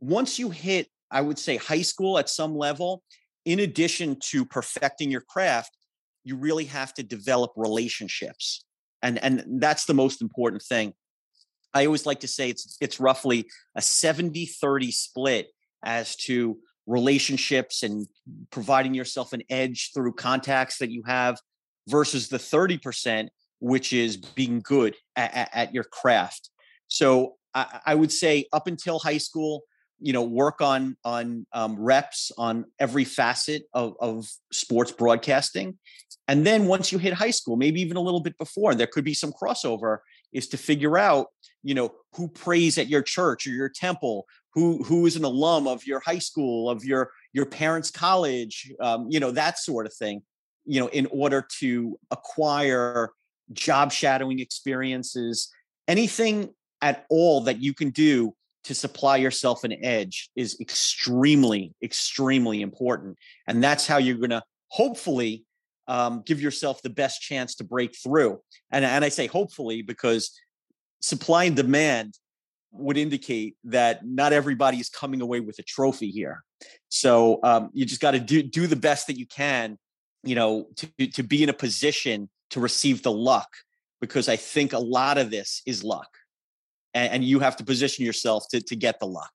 Once 0.00 0.38
you 0.38 0.50
hit, 0.50 0.88
I 1.10 1.20
would 1.20 1.38
say 1.38 1.56
high 1.56 1.82
school 1.82 2.18
at 2.18 2.28
some 2.28 2.56
level, 2.56 3.02
in 3.44 3.60
addition 3.60 4.16
to 4.30 4.44
perfecting 4.44 5.10
your 5.10 5.20
craft, 5.20 5.76
you 6.24 6.36
really 6.36 6.64
have 6.66 6.94
to 6.94 7.02
develop 7.02 7.52
relationships. 7.56 8.64
And, 9.02 9.22
and 9.22 9.60
that's 9.60 9.84
the 9.84 9.94
most 9.94 10.22
important 10.22 10.62
thing. 10.62 10.94
I 11.74 11.86
always 11.86 12.06
like 12.06 12.20
to 12.20 12.28
say 12.28 12.50
it's 12.50 12.76
it's 12.80 13.00
roughly 13.00 13.46
a 13.74 13.80
70-30 13.80 14.92
split 14.92 15.48
as 15.82 16.16
to 16.16 16.58
relationships 16.86 17.82
and 17.82 18.06
providing 18.50 18.94
yourself 18.94 19.32
an 19.32 19.42
edge 19.48 19.90
through 19.94 20.12
contacts 20.12 20.78
that 20.78 20.90
you 20.90 21.02
have 21.06 21.38
versus 21.88 22.28
the 22.28 22.38
30% 22.38 23.28
which 23.62 23.92
is 23.92 24.16
being 24.16 24.60
good 24.60 24.96
at, 25.14 25.48
at 25.52 25.72
your 25.72 25.84
craft. 25.84 26.50
So 26.88 27.36
I, 27.54 27.80
I, 27.86 27.94
would 27.94 28.10
say 28.10 28.46
up 28.52 28.66
until 28.66 28.98
high 28.98 29.18
school 29.18 29.62
you 30.00 30.12
know 30.12 30.22
work 30.22 30.60
on 30.60 30.96
on 31.04 31.46
um, 31.52 31.78
reps 31.78 32.32
on 32.36 32.64
every 32.80 33.04
facet 33.04 33.62
of, 33.72 33.94
of 34.00 34.28
sports 34.50 34.90
broadcasting. 34.90 35.78
And 36.26 36.44
then 36.44 36.66
once 36.66 36.90
you 36.90 36.98
hit 36.98 37.14
high 37.14 37.30
school 37.30 37.56
maybe 37.56 37.80
even 37.80 37.96
a 37.96 38.00
little 38.00 38.20
bit 38.20 38.36
before 38.36 38.74
there 38.74 38.88
could 38.88 39.04
be 39.04 39.14
some 39.14 39.32
crossover 39.32 39.98
is 40.32 40.48
to 40.48 40.56
figure 40.56 40.98
out 40.98 41.28
you 41.62 41.74
know 41.74 41.92
who 42.16 42.26
prays 42.26 42.78
at 42.78 42.88
your 42.88 43.02
church 43.02 43.46
or 43.46 43.50
your 43.50 43.68
temple 43.68 44.26
who 44.54 44.82
who 44.82 45.06
is 45.06 45.14
an 45.14 45.24
alum 45.24 45.68
of 45.68 45.86
your 45.86 46.00
high 46.00 46.18
school 46.18 46.68
of 46.68 46.84
your 46.84 47.12
your 47.32 47.46
parents 47.46 47.92
college 47.92 48.72
um, 48.80 49.06
you 49.08 49.20
know 49.20 49.30
that 49.30 49.56
sort 49.56 49.86
of 49.86 49.94
thing 49.94 50.20
you 50.64 50.80
know 50.80 50.88
in 50.88 51.06
order 51.12 51.46
to 51.60 51.96
acquire 52.10 53.10
job 53.52 53.92
shadowing 53.92 54.38
experiences 54.38 55.50
anything 55.88 56.50
at 56.80 57.04
all 57.10 57.42
that 57.42 57.60
you 57.60 57.74
can 57.74 57.90
do 57.90 58.34
to 58.64 58.74
supply 58.74 59.16
yourself 59.16 59.64
an 59.64 59.72
edge 59.84 60.30
is 60.36 60.58
extremely 60.60 61.74
extremely 61.82 62.62
important 62.62 63.16
and 63.46 63.62
that's 63.62 63.86
how 63.86 63.98
you're 63.98 64.16
going 64.16 64.30
to 64.30 64.42
hopefully 64.68 65.44
um, 65.88 66.22
give 66.24 66.40
yourself 66.40 66.80
the 66.82 66.90
best 66.90 67.20
chance 67.20 67.56
to 67.56 67.64
break 67.64 67.94
through 67.96 68.40
and, 68.70 68.84
and 68.84 69.04
i 69.04 69.08
say 69.08 69.26
hopefully 69.26 69.82
because 69.82 70.38
supply 71.00 71.44
and 71.44 71.56
demand 71.56 72.14
would 72.72 72.96
indicate 72.96 73.56
that 73.64 74.04
not 74.04 74.32
everybody 74.32 74.78
is 74.78 74.88
coming 74.88 75.20
away 75.20 75.40
with 75.40 75.58
a 75.58 75.62
trophy 75.62 76.10
here. 76.10 76.42
So 76.88 77.38
um, 77.42 77.70
you 77.72 77.84
just 77.84 78.00
got 78.00 78.12
to 78.12 78.20
do 78.20 78.42
do 78.42 78.66
the 78.66 78.76
best 78.76 79.06
that 79.08 79.18
you 79.18 79.26
can, 79.26 79.78
you 80.24 80.34
know, 80.34 80.68
to 80.76 81.06
to 81.08 81.22
be 81.22 81.42
in 81.42 81.48
a 81.48 81.54
position 81.54 82.30
to 82.52 82.60
receive 82.60 83.02
the 83.02 83.12
luck 83.12 83.48
because 84.00 84.28
I 84.28 84.36
think 84.36 84.72
a 84.72 84.78
lot 84.78 85.18
of 85.18 85.30
this 85.30 85.62
is 85.66 85.84
luck. 85.84 86.08
And, 86.94 87.12
and 87.12 87.24
you 87.24 87.40
have 87.40 87.56
to 87.56 87.64
position 87.64 88.04
yourself 88.04 88.44
to, 88.50 88.60
to 88.60 88.76
get 88.76 89.00
the 89.00 89.06
luck. 89.06 89.32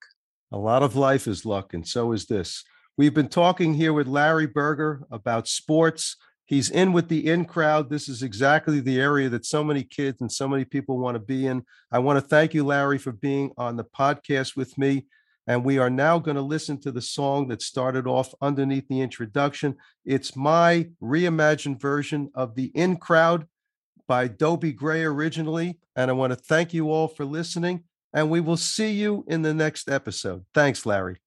A 0.51 0.57
lot 0.57 0.83
of 0.83 0.95
life 0.95 1.27
is 1.27 1.45
luck, 1.45 1.73
and 1.73 1.85
so 1.85 2.13
is 2.13 2.25
this. 2.25 2.63
We've 2.97 3.13
been 3.13 3.27
talking 3.27 3.73
here 3.73 3.93
with 3.93 4.07
Larry 4.07 4.47
Berger 4.47 5.03
about 5.11 5.47
sports. 5.47 6.15
He's 6.45 6.69
in 6.69 6.93
with 6.93 7.09
the 7.09 7.29
in 7.29 7.45
crowd. 7.45 7.89
This 7.89 8.07
is 8.07 8.23
exactly 8.23 8.79
the 8.79 8.99
area 8.99 9.27
that 9.29 9.45
so 9.45 9.63
many 9.63 9.83
kids 9.83 10.21
and 10.21 10.31
so 10.31 10.47
many 10.47 10.63
people 10.63 10.97
want 10.97 11.15
to 11.15 11.19
be 11.19 11.47
in. 11.47 11.63
I 11.91 11.99
want 11.99 12.17
to 12.17 12.27
thank 12.27 12.53
you, 12.53 12.63
Larry, 12.63 12.97
for 12.97 13.11
being 13.11 13.51
on 13.57 13.75
the 13.75 13.83
podcast 13.83 14.55
with 14.55 14.77
me. 14.77 15.05
And 15.47 15.63
we 15.63 15.77
are 15.77 15.89
now 15.89 16.19
going 16.19 16.35
to 16.35 16.41
listen 16.41 16.79
to 16.81 16.91
the 16.91 17.01
song 17.01 17.47
that 17.47 17.61
started 17.61 18.05
off 18.05 18.35
underneath 18.41 18.87
the 18.89 18.99
introduction. 18.99 19.77
It's 20.05 20.35
my 20.35 20.89
reimagined 21.01 21.79
version 21.79 22.29
of 22.35 22.55
the 22.55 22.65
in 22.75 22.97
crowd 22.97 23.47
by 24.07 24.27
Dobie 24.27 24.73
Gray 24.73 25.03
originally. 25.03 25.79
And 25.95 26.11
I 26.11 26.13
want 26.13 26.31
to 26.31 26.37
thank 26.37 26.73
you 26.73 26.91
all 26.91 27.07
for 27.07 27.23
listening. 27.25 27.85
And 28.13 28.29
we 28.29 28.41
will 28.41 28.57
see 28.57 28.91
you 28.91 29.23
in 29.27 29.41
the 29.41 29.53
next 29.53 29.89
episode. 29.89 30.45
Thanks, 30.53 30.85
Larry. 30.85 31.17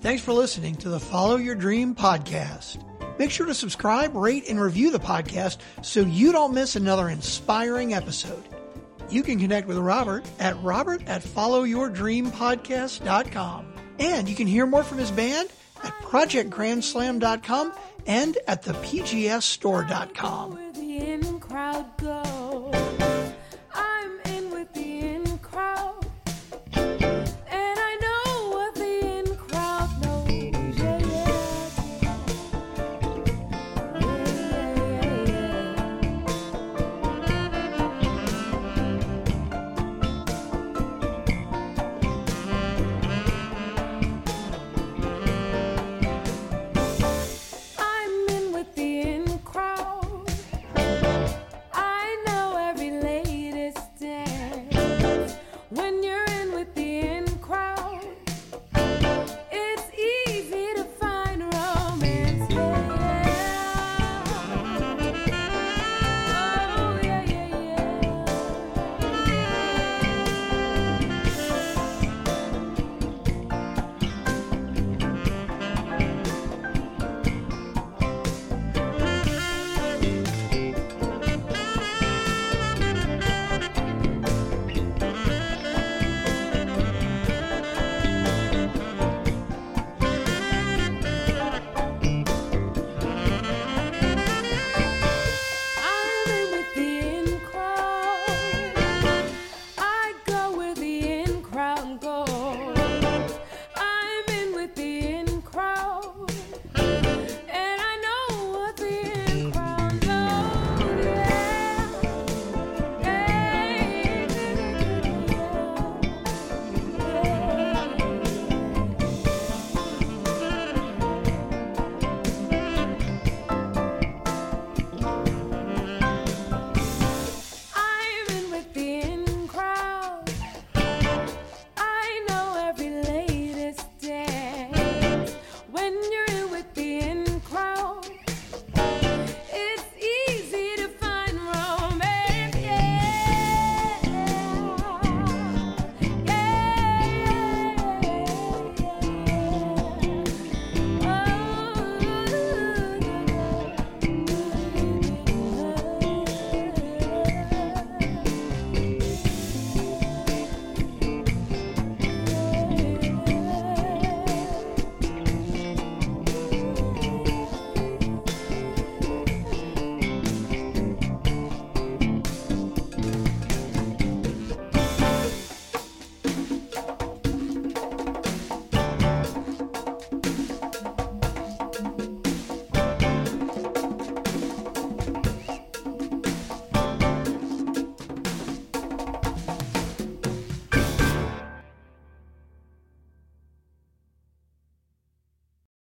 Thanks 0.00 0.22
for 0.22 0.32
listening 0.32 0.76
to 0.76 0.90
the 0.90 1.00
Follow 1.00 1.36
Your 1.36 1.54
Dream 1.54 1.94
podcast. 1.94 2.78
Make 3.18 3.30
sure 3.30 3.46
to 3.46 3.54
subscribe, 3.54 4.14
rate, 4.14 4.44
and 4.48 4.60
review 4.60 4.90
the 4.90 4.98
podcast 4.98 5.58
so 5.82 6.00
you 6.00 6.30
don't 6.30 6.52
miss 6.52 6.76
another 6.76 7.08
inspiring 7.08 7.94
episode. 7.94 8.44
You 9.10 9.22
can 9.22 9.38
connect 9.38 9.68
with 9.68 9.76
Robert 9.78 10.24
at 10.38 10.60
robert 10.62 11.02
at 11.06 11.22
followyourdreampodcast.com. 11.22 13.66
And 13.98 14.28
you 14.28 14.34
can 14.34 14.46
hear 14.46 14.66
more 14.66 14.82
from 14.82 14.98
his 14.98 15.10
band 15.10 15.48
at 15.82 15.92
projectgrandslam.com 16.02 17.72
and 18.06 18.36
at 18.46 18.62
thepgsstore.com. 18.64 20.52
Where 20.52 20.72
the. 20.72 22.33